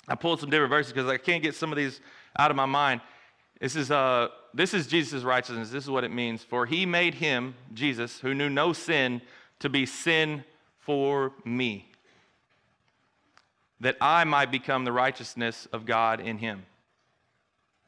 I 0.09 0.15
pulled 0.15 0.41
some 0.41 0.51
different 0.51 0.71
verses 0.71 0.93
because 0.93 1.09
I 1.09 1.17
can't 1.17 1.43
get 1.43 1.55
some 1.55 1.73
of 1.73 1.79
these 1.79 2.01
out 2.39 2.51
of 2.51 2.57
my 2.57 2.67
mind. 2.67 3.01
This 3.61 3.77
is, 3.77 3.91
uh, 3.91 4.29
this 4.53 4.75
is 4.75 4.87
Jesus' 4.87 5.23
righteousness. 5.23 5.71
This 5.71 5.85
is 5.85 5.91
what 5.91 6.05
it 6.05 6.13
means. 6.13 6.43
For 6.43 6.67
he 6.67 6.85
made 6.85 7.15
him, 7.15 7.55
Jesus, 7.73 8.21
who 8.21 8.35
knew 8.35 8.51
no 8.51 8.73
sin, 8.73 9.23
to 9.61 9.69
be 9.69 9.87
sin 9.87 10.45
for 10.81 11.33
me, 11.45 11.91
that 13.81 13.97
I 14.01 14.25
might 14.25 14.51
become 14.51 14.85
the 14.85 14.93
righteousness 14.93 15.67
of 15.73 15.87
God 15.87 16.21
in 16.21 16.39
him. 16.39 16.67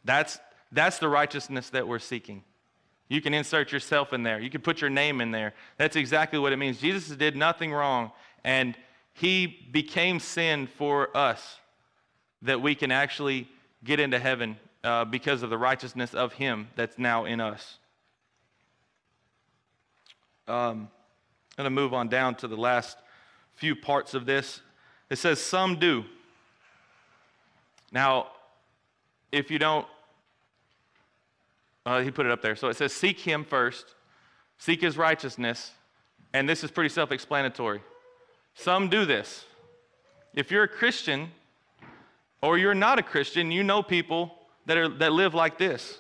That's, 0.05 0.39
that's 0.73 0.99
the 0.99 1.09
righteousness 1.09 1.71
that 1.71 1.87
we're 1.87 1.99
seeking. 1.99 2.43
You 3.09 3.21
can 3.21 3.35
insert 3.35 3.73
yourself 3.73 4.13
in 4.13 4.23
there. 4.23 4.41
You 4.41 4.51
can 4.51 4.63
put 4.63 4.81
your 4.81 4.91
name 4.91 5.21
in 5.21 5.31
there. 5.31 5.53
That's 5.77 5.97
exactly 5.97 6.39
what 6.39 6.53
it 6.53 6.57
means. 6.57 6.81
Jesus 6.81 7.15
did 7.17 7.37
nothing 7.37 7.73
wrong, 7.73 8.13
and 8.43 8.77
he 9.13 9.47
became 9.71 10.21
sin 10.21 10.67
for 10.67 11.15
us 11.17 11.59
that 12.43 12.61
we 12.61 12.75
can 12.75 12.91
actually 12.91 13.49
get 13.85 14.01
into 14.01 14.19
heaven 14.19 14.57
uh, 14.85 15.05
because 15.05 15.43
of 15.43 15.51
the 15.51 15.59
righteousness 15.59 16.15
of 16.15 16.35
Him 16.35 16.69
that's 16.77 16.99
now 16.99 17.25
in 17.25 17.41
us. 17.41 17.79
Um, 20.49 20.89
I'm 21.59 21.65
going 21.65 21.65
to 21.65 21.71
move 21.71 21.95
on 21.95 22.09
down 22.09 22.35
to 22.37 22.49
the 22.49 22.57
last 22.57 22.97
few 23.55 23.75
parts 23.75 24.15
of 24.15 24.27
this. 24.27 24.61
It 25.11 25.17
says, 25.17 25.41
Some 25.41 25.79
do. 25.79 26.05
Now, 27.91 28.29
if 29.33 29.51
you 29.51 29.59
don't, 29.59 29.87
uh, 31.85 32.01
he 32.01 32.11
put 32.11 32.27
it 32.27 32.33
up 32.33 32.43
there. 32.43 32.57
So 32.57 32.69
it 32.69 32.77
says, 32.77 32.93
Seek 32.93 33.19
Him 33.19 33.45
first, 33.45 33.95
seek 34.59 34.83
His 34.83 34.97
righteousness, 34.97 35.73
and 36.33 36.49
this 36.49 36.63
is 36.63 36.71
pretty 36.71 36.91
self 36.91 37.11
explanatory. 37.11 37.81
Some 38.55 38.89
do 38.89 39.05
this. 39.05 39.45
If 40.35 40.51
you're 40.51 40.65
a 40.65 40.69
Christian 40.69 41.31
or 42.43 42.59
you're 42.59 42.75
not 42.75 42.99
a 42.99 43.03
Christian, 43.03 43.51
you 43.51 43.63
know 43.63 43.83
people 43.83 44.35
that, 44.67 44.77
are, 44.77 44.89
that 44.89 45.13
live 45.13 45.35
like 45.35 45.59
this 45.59 45.99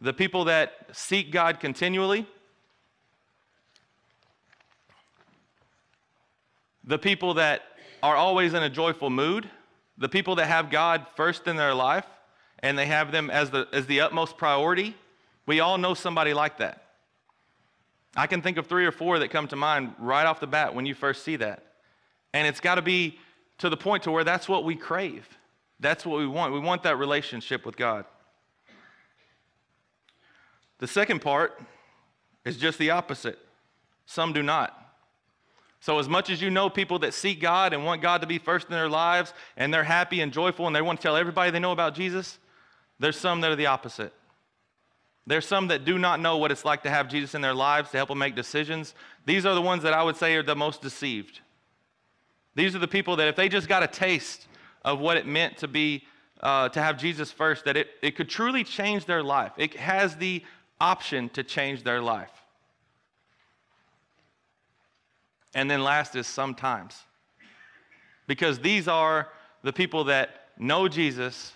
the 0.00 0.12
people 0.12 0.44
that 0.44 0.72
seek 0.92 1.32
God 1.32 1.60
continually, 1.60 2.26
the 6.82 6.98
people 6.98 7.34
that 7.34 7.62
are 8.02 8.16
always 8.16 8.52
in 8.52 8.62
a 8.62 8.68
joyful 8.68 9.08
mood, 9.08 9.48
the 9.96 10.08
people 10.08 10.34
that 10.34 10.46
have 10.46 10.70
God 10.70 11.06
first 11.16 11.46
in 11.46 11.56
their 11.56 11.74
life 11.74 12.04
and 12.58 12.76
they 12.76 12.86
have 12.86 13.12
them 13.12 13.30
as 13.30 13.50
the, 13.50 13.66
as 13.72 13.86
the 13.86 14.00
utmost 14.00 14.36
priority. 14.36 14.94
We 15.46 15.60
all 15.60 15.78
know 15.78 15.94
somebody 15.94 16.34
like 16.34 16.58
that. 16.58 16.82
I 18.16 18.26
can 18.26 18.42
think 18.42 18.58
of 18.58 18.66
three 18.66 18.86
or 18.86 18.92
four 18.92 19.18
that 19.18 19.30
come 19.30 19.48
to 19.48 19.56
mind 19.56 19.94
right 19.98 20.26
off 20.26 20.40
the 20.40 20.46
bat 20.46 20.74
when 20.74 20.86
you 20.86 20.94
first 20.94 21.24
see 21.24 21.36
that. 21.36 21.64
And 22.32 22.46
it's 22.46 22.60
got 22.60 22.76
to 22.76 22.82
be 22.82 23.18
to 23.58 23.68
the 23.68 23.76
point 23.76 24.04
to 24.04 24.10
where 24.10 24.24
that's 24.24 24.48
what 24.48 24.64
we 24.64 24.76
crave. 24.76 25.26
That's 25.80 26.06
what 26.06 26.18
we 26.18 26.26
want. 26.26 26.52
We 26.52 26.60
want 26.60 26.82
that 26.84 26.98
relationship 26.98 27.66
with 27.66 27.76
God. 27.76 28.04
The 30.78 30.86
second 30.86 31.20
part 31.20 31.60
is 32.44 32.56
just 32.56 32.78
the 32.78 32.90
opposite. 32.90 33.38
Some 34.06 34.32
do 34.32 34.42
not. 34.42 34.80
So, 35.80 35.98
as 35.98 36.08
much 36.08 36.30
as 36.30 36.40
you 36.40 36.50
know 36.50 36.70
people 36.70 36.98
that 37.00 37.12
seek 37.12 37.40
God 37.40 37.74
and 37.74 37.84
want 37.84 38.00
God 38.00 38.22
to 38.22 38.26
be 38.26 38.38
first 38.38 38.68
in 38.68 38.72
their 38.72 38.88
lives, 38.88 39.34
and 39.56 39.72
they're 39.72 39.84
happy 39.84 40.22
and 40.22 40.32
joyful, 40.32 40.66
and 40.66 40.74
they 40.74 40.80
want 40.80 40.98
to 40.98 41.02
tell 41.02 41.16
everybody 41.16 41.50
they 41.50 41.58
know 41.58 41.72
about 41.72 41.94
Jesus, 41.94 42.38
there's 42.98 43.18
some 43.18 43.42
that 43.42 43.50
are 43.50 43.56
the 43.56 43.66
opposite. 43.66 44.12
There's 45.26 45.46
some 45.46 45.68
that 45.68 45.84
do 45.84 45.98
not 45.98 46.20
know 46.20 46.36
what 46.36 46.50
it's 46.50 46.64
like 46.64 46.82
to 46.82 46.90
have 46.90 47.08
Jesus 47.08 47.34
in 47.34 47.40
their 47.40 47.54
lives 47.54 47.90
to 47.90 47.96
help 47.96 48.08
them 48.10 48.18
make 48.18 48.34
decisions. 48.34 48.94
These 49.26 49.46
are 49.46 49.54
the 49.54 49.62
ones 49.62 49.82
that 49.82 49.94
I 49.94 50.02
would 50.02 50.16
say 50.16 50.34
are 50.36 50.42
the 50.42 50.56
most 50.56 50.82
deceived. 50.82 51.40
These 52.54 52.74
are 52.74 52.78
the 52.78 52.88
people 52.88 53.16
that 53.16 53.28
if 53.28 53.36
they 53.36 53.48
just 53.48 53.68
got 53.68 53.82
a 53.82 53.86
taste 53.86 54.46
of 54.84 55.00
what 55.00 55.16
it 55.16 55.26
meant 55.26 55.58
to 55.58 55.68
be 55.68 56.04
uh, 56.40 56.68
to 56.68 56.82
have 56.82 56.98
Jesus 56.98 57.32
first, 57.32 57.64
that 57.64 57.76
it, 57.76 57.88
it 58.02 58.16
could 58.16 58.28
truly 58.28 58.64
change 58.64 59.06
their 59.06 59.22
life. 59.22 59.52
It 59.56 59.74
has 59.76 60.16
the 60.16 60.42
option 60.80 61.30
to 61.30 61.42
change 61.42 61.82
their 61.82 62.02
life. 62.02 62.30
And 65.54 65.70
then 65.70 65.82
last 65.82 66.16
is 66.16 66.26
sometimes. 66.26 67.00
Because 68.26 68.58
these 68.58 68.88
are 68.88 69.28
the 69.62 69.72
people 69.72 70.04
that 70.04 70.48
know 70.58 70.88
Jesus 70.88 71.52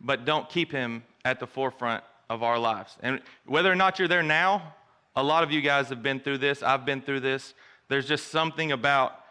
but 0.00 0.24
don't 0.24 0.48
keep 0.48 0.72
him 0.72 1.02
at 1.24 1.38
the 1.38 1.46
forefront 1.46 2.02
of 2.30 2.42
our 2.42 2.58
lives. 2.58 2.96
And 3.02 3.20
whether 3.46 3.70
or 3.70 3.76
not 3.76 3.98
you're 3.98 4.08
there 4.08 4.22
now, 4.22 4.74
a 5.14 5.22
lot 5.22 5.42
of 5.42 5.52
you 5.52 5.60
guys 5.60 5.88
have 5.88 6.02
been 6.02 6.20
through 6.20 6.38
this. 6.38 6.62
I've 6.62 6.86
been 6.86 7.02
through 7.02 7.20
this. 7.20 7.54
There's 7.88 8.08
just 8.08 8.28
something 8.28 8.72
about 8.72 9.21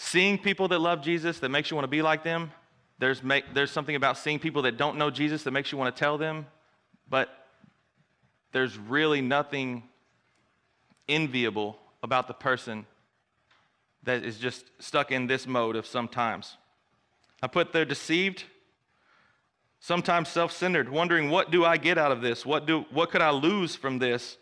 seeing 0.00 0.38
people 0.38 0.68
that 0.68 0.78
love 0.78 1.02
Jesus 1.02 1.40
that 1.40 1.48
makes 1.48 1.70
you 1.70 1.74
want 1.74 1.82
to 1.82 1.88
be 1.88 2.02
like 2.02 2.22
them. 2.22 2.52
There's, 3.00 3.20
make, 3.20 3.52
there's 3.52 3.72
something 3.72 3.96
about 3.96 4.16
seeing 4.16 4.38
people 4.38 4.62
that 4.62 4.76
don't 4.76 4.96
know 4.96 5.10
Jesus 5.10 5.42
that 5.42 5.50
makes 5.50 5.72
you 5.72 5.76
want 5.76 5.94
to 5.94 5.98
tell 5.98 6.16
them. 6.16 6.46
But 7.10 7.28
there's 8.52 8.78
really 8.78 9.20
nothing 9.20 9.82
enviable 11.08 11.78
about 12.00 12.28
the 12.28 12.34
person 12.34 12.86
that 14.04 14.24
is 14.24 14.38
just 14.38 14.70
stuck 14.78 15.10
in 15.10 15.26
this 15.26 15.48
mode 15.48 15.74
of 15.74 15.84
sometimes. 15.84 16.56
I 17.42 17.48
put 17.48 17.72
they're 17.72 17.84
deceived, 17.84 18.44
sometimes 19.80 20.28
self-centered, 20.28 20.88
wondering 20.88 21.28
what 21.28 21.50
do 21.50 21.64
I 21.64 21.76
get 21.76 21.98
out 21.98 22.12
of 22.12 22.20
this? 22.20 22.46
What 22.46 22.66
do 22.66 22.86
what 22.92 23.10
could 23.10 23.20
I 23.20 23.30
lose 23.30 23.74
from 23.74 23.98
this? 23.98 24.38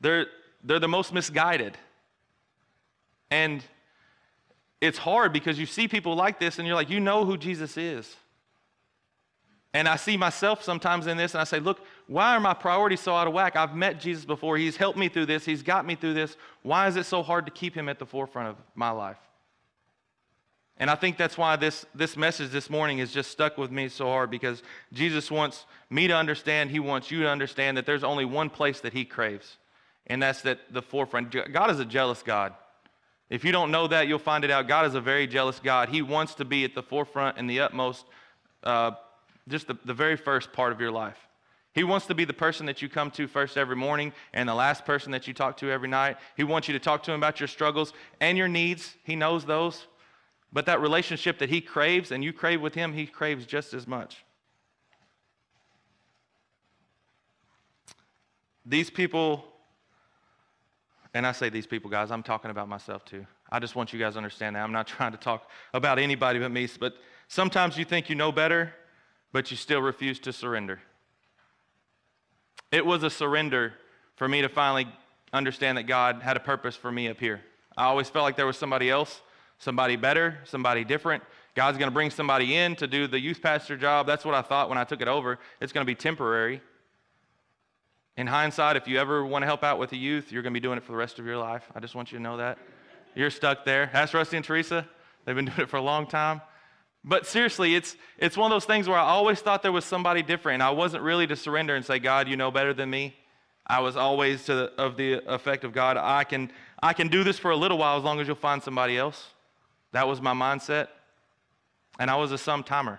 They're 0.00 0.26
they're 0.62 0.78
the 0.78 0.88
most 0.88 1.12
misguided. 1.12 1.76
And 3.30 3.64
it's 4.84 4.98
hard 4.98 5.32
because 5.32 5.58
you 5.58 5.66
see 5.66 5.88
people 5.88 6.14
like 6.14 6.38
this 6.38 6.58
and 6.58 6.66
you're 6.68 6.76
like, 6.76 6.90
you 6.90 7.00
know 7.00 7.24
who 7.24 7.36
Jesus 7.36 7.76
is. 7.76 8.14
And 9.72 9.88
I 9.88 9.96
see 9.96 10.16
myself 10.16 10.62
sometimes 10.62 11.06
in 11.06 11.16
this 11.16 11.34
and 11.34 11.40
I 11.40 11.44
say, 11.44 11.58
look, 11.58 11.80
why 12.06 12.36
are 12.36 12.40
my 12.40 12.54
priorities 12.54 13.00
so 13.00 13.14
out 13.14 13.26
of 13.26 13.32
whack? 13.32 13.56
I've 13.56 13.74
met 13.74 13.98
Jesus 13.98 14.24
before. 14.24 14.56
He's 14.56 14.76
helped 14.76 14.98
me 14.98 15.08
through 15.08 15.26
this. 15.26 15.44
He's 15.44 15.62
got 15.62 15.84
me 15.84 15.94
through 15.94 16.14
this. 16.14 16.36
Why 16.62 16.86
is 16.86 16.96
it 16.96 17.06
so 17.06 17.22
hard 17.22 17.46
to 17.46 17.50
keep 17.50 17.74
him 17.74 17.88
at 17.88 17.98
the 17.98 18.06
forefront 18.06 18.50
of 18.50 18.56
my 18.74 18.90
life? 18.90 19.16
And 20.76 20.90
I 20.90 20.96
think 20.96 21.16
that's 21.16 21.38
why 21.38 21.56
this, 21.56 21.86
this 21.94 22.16
message 22.16 22.50
this 22.50 22.68
morning 22.68 22.98
is 22.98 23.12
just 23.12 23.30
stuck 23.30 23.56
with 23.56 23.70
me 23.70 23.88
so 23.88 24.06
hard 24.06 24.30
because 24.30 24.62
Jesus 24.92 25.30
wants 25.30 25.66
me 25.88 26.08
to 26.08 26.14
understand, 26.14 26.70
He 26.70 26.80
wants 26.80 27.10
you 27.10 27.22
to 27.22 27.28
understand 27.28 27.76
that 27.76 27.86
there's 27.86 28.04
only 28.04 28.24
one 28.24 28.50
place 28.50 28.80
that 28.80 28.92
He 28.92 29.04
craves, 29.04 29.56
and 30.08 30.20
that's 30.20 30.42
that 30.42 30.58
the 30.72 30.82
forefront. 30.82 31.34
God 31.52 31.70
is 31.70 31.78
a 31.78 31.84
jealous 31.84 32.24
God. 32.24 32.54
If 33.30 33.44
you 33.44 33.52
don't 33.52 33.70
know 33.70 33.86
that, 33.88 34.06
you'll 34.06 34.18
find 34.18 34.44
it 34.44 34.50
out. 34.50 34.68
God 34.68 34.86
is 34.86 34.94
a 34.94 35.00
very 35.00 35.26
jealous 35.26 35.58
God. 35.58 35.88
He 35.88 36.02
wants 36.02 36.34
to 36.36 36.44
be 36.44 36.64
at 36.64 36.74
the 36.74 36.82
forefront 36.82 37.38
and 37.38 37.48
the 37.48 37.60
utmost, 37.60 38.04
uh, 38.62 38.92
just 39.48 39.66
the, 39.66 39.78
the 39.84 39.94
very 39.94 40.16
first 40.16 40.52
part 40.52 40.72
of 40.72 40.80
your 40.80 40.90
life. 40.90 41.18
He 41.72 41.82
wants 41.82 42.06
to 42.06 42.14
be 42.14 42.24
the 42.24 42.32
person 42.32 42.66
that 42.66 42.82
you 42.82 42.88
come 42.88 43.10
to 43.12 43.26
first 43.26 43.56
every 43.56 43.74
morning 43.74 44.12
and 44.32 44.48
the 44.48 44.54
last 44.54 44.84
person 44.84 45.10
that 45.12 45.26
you 45.26 45.34
talk 45.34 45.56
to 45.56 45.70
every 45.70 45.88
night. 45.88 46.18
He 46.36 46.44
wants 46.44 46.68
you 46.68 46.74
to 46.74 46.78
talk 46.78 47.02
to 47.04 47.12
him 47.12 47.18
about 47.18 47.40
your 47.40 47.48
struggles 47.48 47.92
and 48.20 48.38
your 48.38 48.46
needs. 48.46 48.94
He 49.02 49.16
knows 49.16 49.44
those. 49.44 49.86
But 50.52 50.66
that 50.66 50.80
relationship 50.80 51.40
that 51.40 51.48
he 51.48 51.60
craves 51.60 52.12
and 52.12 52.22
you 52.22 52.32
crave 52.32 52.60
with 52.60 52.74
him, 52.74 52.92
he 52.92 53.06
craves 53.06 53.44
just 53.44 53.74
as 53.74 53.88
much. 53.88 54.24
These 58.64 58.88
people, 58.88 59.44
and 61.14 61.24
I 61.24 61.32
say 61.32 61.48
these 61.48 61.66
people, 61.66 61.90
guys, 61.90 62.10
I'm 62.10 62.24
talking 62.24 62.50
about 62.50 62.68
myself 62.68 63.04
too. 63.04 63.24
I 63.50 63.60
just 63.60 63.76
want 63.76 63.92
you 63.92 64.00
guys 64.00 64.14
to 64.14 64.18
understand 64.18 64.56
that. 64.56 64.64
I'm 64.64 64.72
not 64.72 64.86
trying 64.88 65.12
to 65.12 65.18
talk 65.18 65.48
about 65.72 65.98
anybody 65.98 66.40
but 66.40 66.50
me, 66.50 66.68
but 66.78 66.94
sometimes 67.28 67.78
you 67.78 67.84
think 67.84 68.08
you 68.08 68.16
know 68.16 68.32
better, 68.32 68.74
but 69.32 69.50
you 69.50 69.56
still 69.56 69.80
refuse 69.80 70.18
to 70.20 70.32
surrender. 70.32 70.80
It 72.72 72.84
was 72.84 73.04
a 73.04 73.10
surrender 73.10 73.74
for 74.16 74.28
me 74.28 74.42
to 74.42 74.48
finally 74.48 74.88
understand 75.32 75.78
that 75.78 75.84
God 75.84 76.22
had 76.22 76.36
a 76.36 76.40
purpose 76.40 76.74
for 76.74 76.90
me 76.90 77.08
up 77.08 77.20
here. 77.20 77.40
I 77.76 77.84
always 77.84 78.08
felt 78.08 78.24
like 78.24 78.36
there 78.36 78.46
was 78.46 78.56
somebody 78.56 78.90
else, 78.90 79.20
somebody 79.58 79.96
better, 79.96 80.38
somebody 80.44 80.84
different. 80.84 81.22
God's 81.54 81.78
going 81.78 81.88
to 81.88 81.94
bring 81.94 82.10
somebody 82.10 82.56
in 82.56 82.74
to 82.76 82.88
do 82.88 83.06
the 83.06 83.20
youth 83.20 83.40
pastor 83.40 83.76
job. 83.76 84.06
That's 84.06 84.24
what 84.24 84.34
I 84.34 84.42
thought 84.42 84.68
when 84.68 84.78
I 84.78 84.84
took 84.84 85.00
it 85.00 85.08
over. 85.08 85.38
It's 85.60 85.72
going 85.72 85.84
to 85.84 85.90
be 85.90 85.94
temporary. 85.94 86.60
In 88.16 88.26
hindsight, 88.26 88.76
if 88.76 88.86
you 88.86 88.98
ever 88.98 89.24
want 89.24 89.42
to 89.42 89.46
help 89.46 89.64
out 89.64 89.78
with 89.78 89.90
the 89.90 89.98
youth, 89.98 90.30
you're 90.30 90.42
going 90.42 90.52
to 90.52 90.60
be 90.60 90.62
doing 90.62 90.78
it 90.78 90.84
for 90.84 90.92
the 90.92 90.98
rest 90.98 91.18
of 91.18 91.26
your 91.26 91.36
life. 91.36 91.64
I 91.74 91.80
just 91.80 91.94
want 91.94 92.12
you 92.12 92.18
to 92.18 92.22
know 92.22 92.36
that. 92.36 92.58
You're 93.16 93.30
stuck 93.30 93.64
there. 93.64 93.90
Ask 93.92 94.14
Rusty 94.14 94.36
and 94.36 94.44
Teresa. 94.44 94.86
They've 95.24 95.34
been 95.34 95.44
doing 95.56 95.60
it 95.60 95.68
for 95.68 95.76
a 95.76 95.82
long 95.82 96.06
time. 96.06 96.40
But 97.02 97.26
seriously, 97.26 97.74
it's, 97.74 97.96
it's 98.16 98.36
one 98.36 98.50
of 98.50 98.54
those 98.54 98.64
things 98.64 98.88
where 98.88 98.98
I 98.98 99.02
always 99.02 99.40
thought 99.40 99.62
there 99.62 99.72
was 99.72 99.84
somebody 99.84 100.22
different. 100.22 100.62
I 100.62 100.70
wasn't 100.70 101.02
really 101.02 101.26
to 101.26 101.36
surrender 101.36 101.74
and 101.76 101.84
say, 101.84 101.98
God, 101.98 102.28
you 102.28 102.36
know 102.36 102.50
better 102.50 102.72
than 102.72 102.88
me. 102.88 103.14
I 103.66 103.80
was 103.80 103.96
always 103.96 104.44
to 104.44 104.54
the, 104.54 104.72
of 104.78 104.96
the 104.96 105.22
effect 105.26 105.64
of 105.64 105.72
God, 105.72 105.96
I 105.96 106.24
can, 106.24 106.50
I 106.82 106.92
can 106.92 107.08
do 107.08 107.24
this 107.24 107.38
for 107.38 107.50
a 107.50 107.56
little 107.56 107.78
while 107.78 107.96
as 107.96 108.04
long 108.04 108.20
as 108.20 108.26
you'll 108.26 108.36
find 108.36 108.62
somebody 108.62 108.96
else. 108.98 109.28
That 109.92 110.06
was 110.06 110.20
my 110.20 110.34
mindset. 110.34 110.88
And 111.98 112.10
I 112.10 112.16
was 112.16 112.30
a 112.32 112.36
sometimer. 112.36 112.98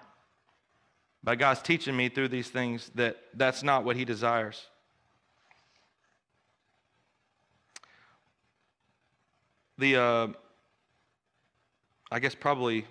But 1.23 1.39
God's 1.39 1.62
teaching 1.62 1.95
me 1.95 2.10
through 2.10 2.30
these 2.30 2.49
things 2.49 2.91
that 2.95 3.17
that's 3.34 3.63
not 3.63 3.84
what 3.84 3.95
He 3.95 4.06
desires. 4.06 4.65
The, 9.78 9.96
uh, 9.98 10.28
I 12.12 12.20
guess, 12.20 12.34
probably 12.34 12.86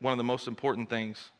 one 0.00 0.12
of 0.12 0.18
the 0.18 0.24
most 0.24 0.46
important 0.46 0.90
things 0.90 1.30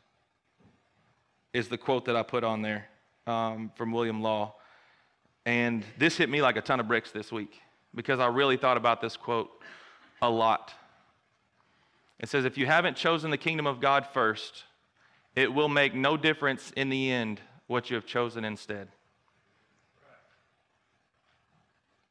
is 1.52 1.68
the 1.68 1.76
quote 1.76 2.06
that 2.06 2.16
I 2.16 2.22
put 2.22 2.44
on 2.44 2.62
there 2.62 2.86
um, 3.26 3.70
from 3.74 3.92
William 3.92 4.22
Law. 4.22 4.54
And 5.44 5.84
this 5.98 6.16
hit 6.16 6.30
me 6.30 6.40
like 6.40 6.56
a 6.56 6.62
ton 6.62 6.80
of 6.80 6.88
bricks 6.88 7.10
this 7.10 7.30
week 7.30 7.60
because 7.94 8.20
I 8.20 8.28
really 8.28 8.56
thought 8.56 8.76
about 8.76 9.00
this 9.00 9.16
quote 9.16 9.50
a 10.22 10.30
lot. 10.30 10.72
It 12.18 12.28
says, 12.28 12.44
If 12.44 12.56
you 12.56 12.66
haven't 12.66 12.96
chosen 12.96 13.30
the 13.30 13.36
kingdom 13.36 13.66
of 13.66 13.80
God 13.80 14.06
first, 14.14 14.64
it 15.34 15.52
will 15.52 15.68
make 15.68 15.94
no 15.94 16.16
difference 16.16 16.70
in 16.76 16.88
the 16.88 17.10
end 17.10 17.40
what 17.66 17.90
you 17.90 17.96
have 17.96 18.06
chosen 18.06 18.44
instead. 18.44 18.88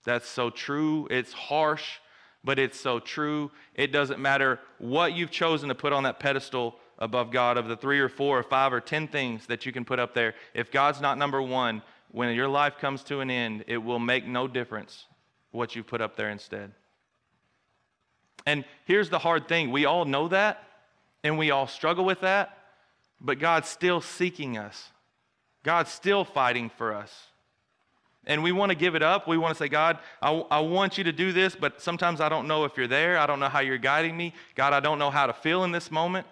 That's 0.03 0.27
so 0.27 0.49
true. 0.49 1.07
It's 1.09 1.33
harsh, 1.33 1.99
but 2.43 2.59
it's 2.59 2.79
so 2.79 2.99
true. 2.99 3.51
It 3.75 3.91
doesn't 3.91 4.19
matter 4.19 4.59
what 4.79 5.13
you've 5.13 5.31
chosen 5.31 5.69
to 5.69 5.75
put 5.75 5.93
on 5.93 6.03
that 6.03 6.19
pedestal 6.19 6.75
above 6.97 7.31
God 7.31 7.57
of 7.57 7.67
the 7.67 7.75
three 7.75 7.99
or 7.99 8.09
four 8.09 8.39
or 8.39 8.43
five 8.43 8.73
or 8.73 8.81
ten 8.81 9.07
things 9.07 9.47
that 9.47 9.65
you 9.65 9.71
can 9.71 9.85
put 9.85 9.99
up 9.99 10.13
there. 10.13 10.35
If 10.53 10.71
God's 10.71 11.01
not 11.01 11.17
number 11.17 11.41
one, 11.41 11.81
when 12.11 12.33
your 12.35 12.47
life 12.47 12.77
comes 12.77 13.03
to 13.05 13.21
an 13.21 13.31
end, 13.31 13.63
it 13.67 13.77
will 13.77 13.99
make 13.99 14.25
no 14.25 14.47
difference 14.47 15.05
what 15.51 15.75
you 15.75 15.83
put 15.83 16.01
up 16.01 16.15
there 16.15 16.29
instead. 16.29 16.71
And 18.45 18.65
here's 18.85 19.09
the 19.09 19.19
hard 19.19 19.47
thing 19.47 19.71
we 19.71 19.85
all 19.85 20.05
know 20.05 20.27
that, 20.27 20.63
and 21.23 21.37
we 21.37 21.51
all 21.51 21.67
struggle 21.67 22.05
with 22.05 22.21
that, 22.21 22.57
but 23.19 23.39
God's 23.39 23.67
still 23.67 24.01
seeking 24.01 24.57
us. 24.57 24.89
God's 25.63 25.91
still 25.91 26.25
fighting 26.25 26.71
for 26.75 26.93
us. 26.93 27.27
And 28.27 28.43
we 28.43 28.51
want 28.51 28.69
to 28.69 28.75
give 28.75 28.95
it 28.95 29.01
up. 29.01 29.27
We 29.27 29.37
want 29.37 29.55
to 29.55 29.57
say, 29.57 29.67
God, 29.67 29.97
I, 30.21 30.31
I 30.51 30.59
want 30.59 30.97
you 30.97 31.03
to 31.05 31.11
do 31.11 31.31
this, 31.31 31.55
but 31.55 31.81
sometimes 31.81 32.21
I 32.21 32.29
don't 32.29 32.47
know 32.47 32.65
if 32.65 32.77
you're 32.77 32.87
there. 32.87 33.17
I 33.17 33.25
don't 33.25 33.39
know 33.39 33.49
how 33.49 33.61
you're 33.61 33.79
guiding 33.79 34.15
me. 34.15 34.33
God, 34.55 34.73
I 34.73 34.79
don't 34.79 34.99
know 34.99 35.09
how 35.09 35.25
to 35.25 35.33
feel 35.33 35.63
in 35.63 35.71
this 35.71 35.89
moment. 35.89 36.27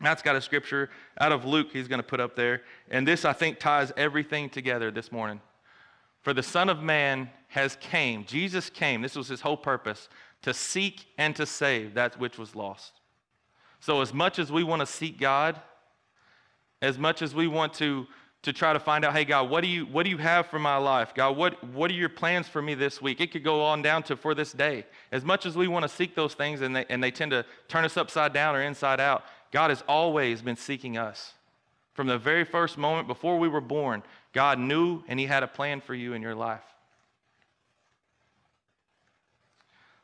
That's 0.00 0.22
got 0.22 0.36
a 0.36 0.40
scripture 0.40 0.90
out 1.18 1.32
of 1.32 1.44
Luke 1.44 1.68
he's 1.72 1.88
going 1.88 1.98
to 1.98 2.06
put 2.06 2.20
up 2.20 2.36
there. 2.36 2.62
And 2.90 3.06
this, 3.06 3.24
I 3.24 3.32
think, 3.32 3.58
ties 3.58 3.92
everything 3.96 4.50
together 4.50 4.90
this 4.90 5.10
morning. 5.10 5.40
For 6.22 6.32
the 6.32 6.42
Son 6.42 6.68
of 6.68 6.82
Man 6.82 7.30
has 7.48 7.76
came, 7.76 8.24
Jesus 8.24 8.70
came, 8.70 9.02
this 9.02 9.14
was 9.16 9.28
his 9.28 9.40
whole 9.40 9.56
purpose, 9.56 10.08
to 10.42 10.54
seek 10.54 11.06
and 11.18 11.34
to 11.36 11.46
save 11.46 11.94
that 11.94 12.18
which 12.18 12.38
was 12.38 12.54
lost. 12.54 12.92
So, 13.80 14.00
as 14.00 14.14
much 14.14 14.38
as 14.38 14.50
we 14.50 14.64
want 14.64 14.80
to 14.80 14.86
seek 14.86 15.18
God, 15.18 15.60
as 16.80 16.98
much 16.98 17.22
as 17.22 17.34
we 17.34 17.46
want 17.46 17.74
to 17.74 18.06
to 18.44 18.52
try 18.52 18.74
to 18.74 18.78
find 18.78 19.04
out, 19.04 19.14
hey, 19.14 19.24
God, 19.24 19.48
what 19.48 19.62
do 19.62 19.68
you, 19.68 19.86
what 19.86 20.04
do 20.04 20.10
you 20.10 20.18
have 20.18 20.46
for 20.46 20.58
my 20.58 20.76
life? 20.76 21.14
God, 21.14 21.36
what, 21.36 21.62
what 21.64 21.90
are 21.90 21.94
your 21.94 22.10
plans 22.10 22.46
for 22.46 22.60
me 22.60 22.74
this 22.74 23.00
week? 23.00 23.20
It 23.20 23.32
could 23.32 23.42
go 23.42 23.62
on 23.62 23.80
down 23.80 24.02
to 24.04 24.16
for 24.16 24.34
this 24.34 24.52
day. 24.52 24.84
As 25.10 25.24
much 25.24 25.46
as 25.46 25.56
we 25.56 25.66
want 25.66 25.84
to 25.84 25.88
seek 25.88 26.14
those 26.14 26.34
things 26.34 26.60
and 26.60 26.76
they, 26.76 26.84
and 26.90 27.02
they 27.02 27.10
tend 27.10 27.30
to 27.30 27.46
turn 27.68 27.86
us 27.86 27.96
upside 27.96 28.34
down 28.34 28.54
or 28.54 28.62
inside 28.62 29.00
out, 29.00 29.24
God 29.50 29.70
has 29.70 29.82
always 29.88 30.42
been 30.42 30.56
seeking 30.56 30.98
us. 30.98 31.32
From 31.94 32.06
the 32.06 32.18
very 32.18 32.44
first 32.44 32.76
moment 32.76 33.08
before 33.08 33.38
we 33.38 33.48
were 33.48 33.62
born, 33.62 34.02
God 34.34 34.58
knew 34.58 35.02
and 35.08 35.18
He 35.18 35.26
had 35.26 35.42
a 35.42 35.48
plan 35.48 35.80
for 35.80 35.94
you 35.94 36.12
in 36.12 36.20
your 36.20 36.34
life. 36.34 36.64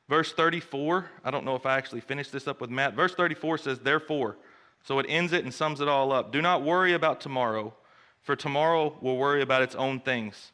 Verse 0.08 0.32
34, 0.32 1.10
I 1.24 1.30
don't 1.30 1.44
know 1.44 1.56
if 1.56 1.66
I 1.66 1.76
actually 1.76 2.00
finished 2.00 2.32
this 2.32 2.48
up 2.48 2.60
with 2.60 2.70
Matt. 2.70 2.94
Verse 2.94 3.14
34 3.14 3.58
says, 3.58 3.78
Therefore, 3.80 4.38
so 4.82 4.98
it 4.98 5.06
ends 5.08 5.32
it 5.32 5.44
and 5.44 5.52
sums 5.52 5.80
it 5.80 5.88
all 5.88 6.10
up. 6.10 6.32
Do 6.32 6.40
not 6.40 6.62
worry 6.62 6.94
about 6.94 7.20
tomorrow 7.20 7.74
for 8.22 8.36
tomorrow 8.36 8.96
will 9.00 9.16
worry 9.16 9.42
about 9.42 9.62
its 9.62 9.74
own 9.74 10.00
things. 10.00 10.52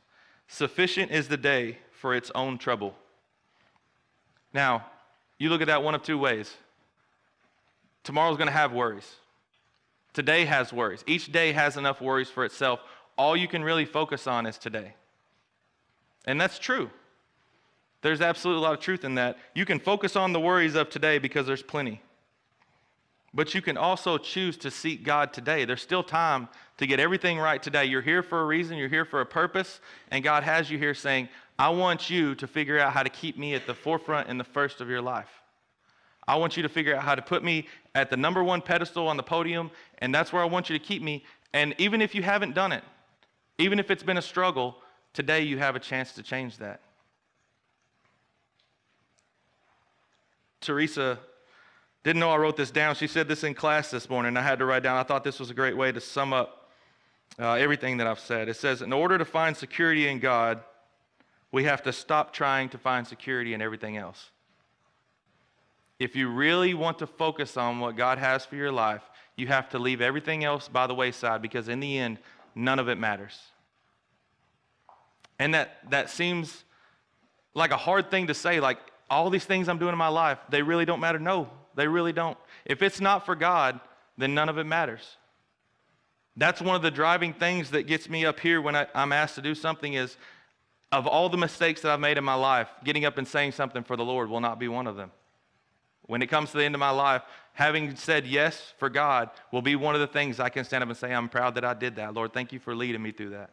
Sufficient 0.49 1.11
is 1.11 1.29
the 1.29 1.37
day 1.37 1.79
for 1.91 2.15
its 2.15 2.31
own 2.35 2.59
trouble. 2.59 2.95
Now, 4.53 4.87
you 5.39 5.51
look 5.51 5.61
at 5.61 5.67
that 5.67 5.83
one 5.83 5.95
of 5.95 6.03
two 6.03 6.19
ways. 6.19 6.55
Tomorrow's 8.05 8.37
going 8.37 8.47
to 8.47 8.53
have 8.53 8.73
worries. 8.73 9.17
Today 10.13 10.45
has 10.45 10.73
worries. 10.73 11.05
Each 11.07 11.31
day 11.31 11.53
has 11.53 11.77
enough 11.77 12.01
worries 12.01 12.31
for 12.31 12.45
itself. 12.45 12.81
All 13.19 13.37
you 13.37 13.49
can 13.49 13.63
really 13.63 13.85
focus 13.85 14.27
on 14.27 14.47
is 14.47 14.57
today. 14.57 14.95
And 16.25 16.41
that's 16.41 16.59
true. 16.59 16.91
There's 18.03 18.21
absolutely 18.21 18.61
a 18.61 18.63
lot 18.63 18.75
of 18.75 18.81
truth 18.81 19.05
in 19.05 19.17
that. 19.17 19.37
You 19.55 19.65
can 19.65 19.81
focus 19.81 20.17
on 20.17 20.33
the 20.33 20.41
worries 20.41 20.75
of 20.75 20.89
today 20.89 21.19
because 21.19 21.47
there's 21.47 21.63
plenty. 21.63 22.01
But 23.37 23.55
you 23.55 23.61
can 23.61 23.77
also 23.77 24.17
choose 24.17 24.57
to 24.59 24.71
seek 24.71 25.05
God 25.05 25.35
today. 25.35 25.67
There's 25.67 25.83
still 25.83 26.03
time 26.03 26.49
to 26.79 26.87
get 26.87 26.99
everything 26.99 27.39
right 27.39 27.63
today. 27.63 27.85
You're 27.85 28.01
here 28.01 28.23
for 28.23 28.41
a 28.41 28.47
reason, 28.47 28.79
you're 28.79 28.89
here 28.89 29.05
for 29.05 29.21
a 29.21 29.27
purpose, 29.27 29.81
and 30.11 30.25
God 30.25 30.43
has 30.43 30.71
you 30.71 30.79
here 30.79 30.95
saying, 30.95 31.29
I 31.59 31.69
want 31.69 32.09
you 32.09 32.35
to 32.35 32.47
figure 32.47 32.79
out 32.79 32.95
how 32.95 33.03
to 33.03 33.11
keep 33.11 33.37
me 33.37 33.55
at 33.55 33.67
the 33.67 33.75
forefront 33.75 34.31
and 34.31 34.41
the 34.41 34.45
first 34.45 34.81
of 34.81 34.89
your 34.89 35.03
life. 35.03 35.29
I 36.27 36.37
want 36.37 36.57
you 36.57 36.63
to 36.63 36.69
figure 36.71 36.97
out 36.97 37.03
how 37.03 37.15
to 37.15 37.21
put 37.21 37.45
me 37.45 37.69
at 37.95 38.09
the 38.09 38.17
number 38.17 38.43
one 38.43 38.63
pedestal 38.63 39.07
on 39.07 39.19
the 39.19 39.23
podium, 39.23 39.71
and 39.99 40.15
that's 40.15 40.33
where 40.33 40.41
I 40.41 40.47
want 40.47 40.71
you 40.71 40.79
to 40.79 40.83
keep 40.83 41.03
me. 41.03 41.23
And 41.53 41.75
even 41.77 42.01
if 42.01 42.15
you 42.15 42.23
haven't 42.23 42.55
done 42.55 42.73
it, 42.73 42.85
even 43.59 43.79
if 43.79 43.91
it's 43.91 44.03
been 44.03 44.17
a 44.17 44.23
struggle, 44.23 44.77
today 45.13 45.43
you 45.43 45.59
have 45.59 45.77
a 45.77 45.81
chance 45.81 46.13
to 46.13 46.23
change 46.23 46.57
that. 46.57 46.81
Teresa 50.63 51.19
didn't 52.07 52.21
know 52.21 52.31
I 52.31 52.37
wrote 52.37 52.57
this 52.57 52.71
down. 52.71 52.95
She 52.95 53.09
said 53.09 53.27
this 53.27 53.43
in 53.43 53.53
class 53.53 53.91
this 53.91 54.09
morning. 54.09 54.37
I 54.37 54.41
had 54.41 54.61
to 54.61 54.65
write 54.65 54.85
down. 54.85 54.97
I 54.97 55.03
thought 55.03 55.25
this 55.25 55.41
was 55.41 55.51
a 55.51 55.55
great 55.55 55.77
way 55.77 55.91
to 55.91 56.01
sum 56.01 56.33
up 56.33 56.71
uh, 57.37 57.55
everything 57.55 57.97
that 57.97 58.07
I've 58.07 58.21
said. 58.21 58.49
It 58.49 58.55
says, 58.55 58.81
In 58.81 58.93
order 58.93 59.19
to 59.19 59.25
find 59.25 59.57
security 59.57 60.07
in 60.07 60.21
God, 60.21 60.61
we 61.51 61.65
have 61.65 61.83
to 61.83 61.93
stop 61.93 62.33
trying 62.33 62.69
to 62.69 62.79
find 62.79 63.05
security 63.05 63.55
in 63.55 63.61
everything 63.61 63.97
else. 63.97 64.31
If 65.99 66.15
you 66.15 66.29
really 66.29 66.75
want 66.75 67.01
to 67.01 67.09
focus 67.09 67.57
on 67.57 67.81
what 67.81 67.97
God 67.97 68.19
has 68.19 68.47
for 68.47 68.55
your 68.55 68.71
life, 68.71 69.03
you 69.35 69.49
have 69.49 69.69
to 69.71 69.81
leave 69.81 70.01
everything 70.01 70.45
else 70.45 70.69
by 70.69 70.87
the 70.87 70.95
wayside 70.95 71.43
because 71.43 71.69
in 71.69 71.81
the 71.81 71.99
end, 71.99 72.19
none 72.55 72.79
of 72.79 72.89
it 72.89 72.99
matters. 72.99 73.37
And 75.41 75.55
that, 75.55 75.91
that 75.91 76.09
seems 76.09 76.63
like 77.53 77.73
a 77.73 77.77
hard 77.77 78.13
thing 78.13 78.29
to 78.29 78.35
say, 78.35 78.61
like 78.61 78.79
all 79.11 79.29
these 79.29 79.45
things 79.45 79.69
I'm 79.69 79.79
doing 79.79 79.93
in 79.93 79.99
my 79.99 80.07
life, 80.07 80.39
they 80.51 80.63
really 80.63 80.85
don't 80.85 81.01
matter. 81.01 81.19
No, 81.19 81.51
they 81.77 81.87
really 81.87 82.13
don't. 82.13 82.37
If 82.65 82.83
it's 82.83 83.01
not 83.01 83.25
for 83.25 83.37
God, 83.37 83.79
then 84.19 84.35
none 84.35 84.49
of 84.49 84.59
it 84.59 84.65
matters. 84.65 85.17
That's 86.37 86.61
one 86.61 86.75
of 86.75 86.83
the 86.83 86.91
driving 86.91 87.33
things 87.33 87.71
that 87.71 87.87
gets 87.87 88.09
me 88.09 88.27
up 88.27 88.41
here 88.41 88.61
when 88.61 88.75
I, 88.77 88.87
am 88.95 89.13
asked 89.13 89.37
to 89.37 89.43
do 89.43 89.55
something 89.55 89.95
is 89.95 90.17
of 90.93 91.07
all 91.07 91.29
the 91.29 91.39
mistakes 91.39 91.81
that 91.83 91.93
I've 91.93 92.01
made 92.01 92.19
in 92.19 92.25
my 92.25 92.35
life, 92.35 92.69
getting 92.85 93.05
up 93.05 93.19
and 93.19 93.27
saying 93.27 93.53
something 93.53 93.83
for 93.83 93.97
the 93.97 94.05
Lord 94.05 94.29
will 94.29 94.41
not 94.41 94.59
be 94.59 94.69
one 94.69 94.87
of 94.87 94.97
them. 94.97 95.11
When 96.03 96.23
it 96.23 96.29
comes 96.29 96.51
to 96.53 96.59
the 96.59 96.65
end 96.65 96.75
of 96.75 96.79
my 96.79 96.91
life, 96.91 97.23
having 97.53 97.97
said 97.97 98.27
yes 98.27 98.73
for 98.79 98.89
God 98.89 99.31
will 99.51 99.63
be 99.63 99.77
one 99.77 99.95
of 99.95 100.01
the 100.01 100.07
things 100.07 100.39
I 100.39 100.49
can 100.49 100.65
stand 100.65 100.83
up 100.83 100.89
and 100.89 100.97
say, 100.97 101.13
I'm 101.13 101.29
proud 101.29 101.55
that 101.57 101.65
I 101.65 101.75
did 101.75 101.97
that. 101.97 102.15
Lord, 102.15 102.33
thank 102.33 102.53
you 102.53 102.61
for 102.61 102.75
leading 102.75 103.03
me 103.03 103.13
through 103.13 103.31
that. 103.31 103.51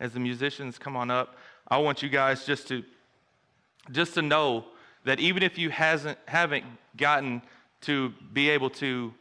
As 0.00 0.12
the 0.12 0.20
musicians 0.20 0.78
come 0.78 0.96
on 0.96 1.10
up, 1.10 1.36
I 1.68 1.78
want 1.78 2.02
you 2.02 2.08
guys 2.08 2.44
just 2.44 2.68
to 2.68 2.82
just 3.90 4.14
to 4.14 4.22
know 4.22 4.64
that 5.04 5.20
even 5.20 5.42
if 5.42 5.58
you 5.58 5.70
hasn't 5.70 6.18
haven't 6.26 6.64
gotten 6.96 7.42
to 7.82 8.12
be 8.32 8.50
able 8.50 8.70
to 8.70 9.12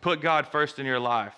put 0.00 0.20
God 0.20 0.48
first 0.48 0.78
in 0.78 0.86
your 0.86 0.98
life, 0.98 1.34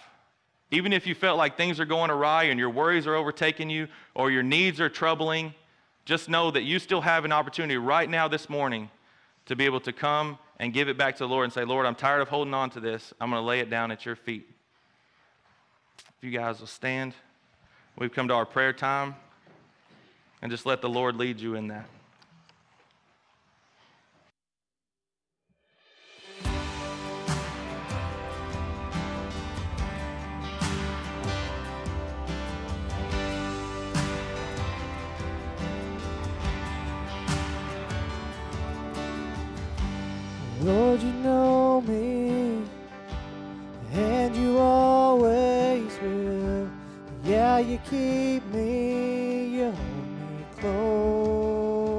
even 0.71 0.93
if 0.93 1.07
you 1.07 1.15
felt 1.15 1.39
like 1.39 1.57
things 1.57 1.79
are 1.79 1.85
going 1.85 2.11
awry 2.11 2.45
and 2.45 2.59
your 2.59 2.71
worries 2.71 3.07
are 3.07 3.15
overtaking 3.15 3.71
you 3.71 3.87
or 4.15 4.31
your 4.31 4.43
needs 4.43 4.81
are 4.81 4.89
troubling, 4.89 5.55
just 6.05 6.29
know 6.29 6.51
that 6.51 6.63
you 6.63 6.79
still 6.79 7.01
have 7.01 7.25
an 7.25 7.33
opportunity 7.33 7.77
right 7.77 8.09
now 8.09 8.27
this 8.29 8.49
morning 8.49 8.91
to 9.47 9.55
be 9.55 9.65
able 9.65 9.81
to 9.81 9.93
come 9.93 10.39
and 10.59 10.73
give 10.73 10.89
it 10.89 10.97
back 10.97 11.17
to 11.17 11.25
the 11.25 11.29
Lord 11.29 11.45
and 11.45 11.53
say, 11.53 11.65
Lord, 11.65 11.87
I'm 11.87 11.95
tired 11.95 12.23
of 12.23 12.29
holding 12.29 12.55
on 12.55 12.71
to 12.71 12.81
this. 12.81 13.13
I'm 13.21 13.31
going 13.31 13.41
to 13.43 13.47
lay 13.47 13.61
it 13.61 13.71
down 13.71 13.91
at 13.91 14.07
your 14.07 14.17
feet. 14.17 14.49
If 16.19 16.25
you 16.25 16.31
guys 16.31 16.61
will 16.61 16.67
stand, 16.67 17.15
we've 17.99 18.13
come 18.13 18.29
to 18.29 18.35
our 18.35 18.47
prayer 18.47 18.73
time 18.73 19.15
and 20.43 20.51
just 20.51 20.67
let 20.67 20.81
the 20.81 20.89
Lord 20.89 21.17
lead 21.17 21.41
you 21.41 21.55
in 21.55 21.69
that. 21.69 21.87
Keep 47.91 48.45
me, 48.47 49.47
you 49.47 49.71
hold 49.71 50.09
me 50.31 50.45
close. 50.59 51.95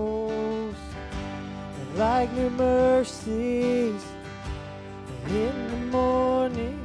And 1.80 1.98
like 1.98 2.32
new 2.34 2.50
mercies 2.50 4.04
in 5.28 5.68
the 5.72 5.78
morning, 5.92 6.80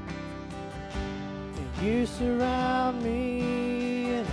and 1.57 1.70
you 1.82 2.07
surround 2.07 3.03
me, 3.03 4.14
and 4.14 4.28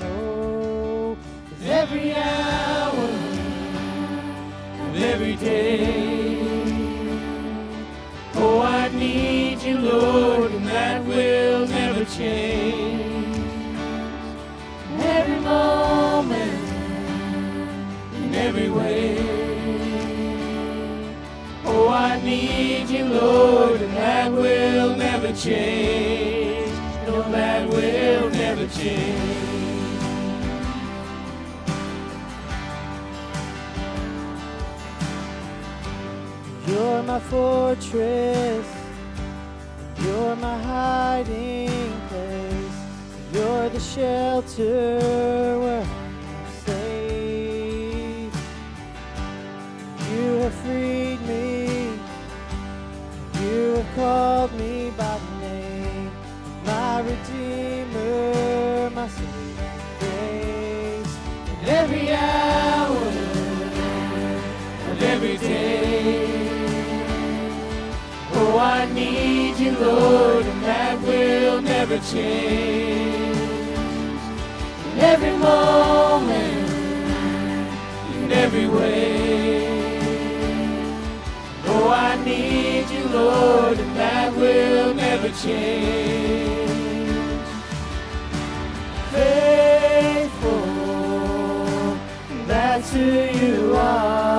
all 0.00 0.04
I 0.04 0.04
know 0.04 1.16
is 1.52 1.68
every 1.68 2.14
hour 2.14 3.08
of 4.86 4.96
every 4.96 5.36
day. 5.36 6.38
Oh, 8.34 8.60
I 8.62 8.88
need 8.88 9.60
you, 9.62 9.78
Lord, 9.78 10.52
and 10.52 10.66
that 10.68 11.04
will 11.04 11.66
never 11.66 12.04
change. 12.04 12.69
Way. 18.70 19.18
Oh, 21.64 21.88
I 21.88 22.20
need 22.22 22.88
you, 22.88 23.04
Lord, 23.04 23.80
and 23.80 23.96
that 23.96 24.32
will 24.32 24.96
never 24.96 25.32
change. 25.32 26.72
No, 27.06 27.22
that 27.30 27.68
will 27.68 28.30
never 28.30 28.66
change. 28.68 29.60
You're 36.66 37.02
my 37.02 37.20
fortress. 37.20 38.66
You're 39.98 40.36
my 40.36 40.56
hiding 40.62 42.00
place. 42.08 42.78
You're 43.32 43.68
the 43.68 43.80
shelter 43.80 45.58
where 45.58 45.86
you, 69.60 69.72
Lord, 69.78 70.46
and 70.46 70.62
that 70.64 70.98
will 71.02 71.60
never 71.60 71.98
change. 71.98 73.36
In 74.92 74.98
every 74.98 75.36
moment, 75.36 76.70
in 78.16 78.32
every 78.32 78.66
way. 78.66 79.68
Oh, 81.66 81.90
I 81.90 82.16
need 82.24 82.88
you, 82.88 83.04
Lord, 83.08 83.78
and 83.78 83.96
that 83.96 84.34
will 84.34 84.94
never 84.94 85.28
change. 85.28 86.70
Faithful, 89.12 90.64
that's 92.46 92.92
who 92.94 93.00
you 93.00 93.74
are, 93.76 94.29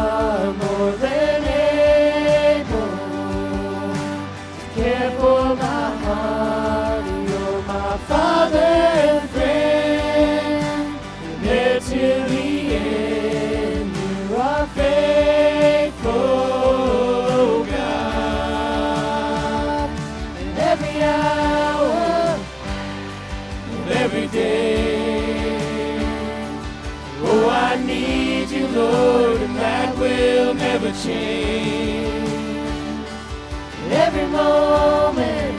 moment, 34.41 35.55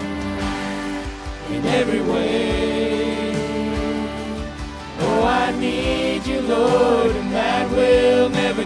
in 1.54 1.62
every 1.66 2.02
way. 2.02 3.34
Oh, 5.00 5.22
I 5.24 5.52
need 5.58 6.26
you, 6.26 6.40
Lord, 6.40 7.12
and 7.20 7.32
that 7.32 7.70
will 7.70 8.28
never 8.28 8.64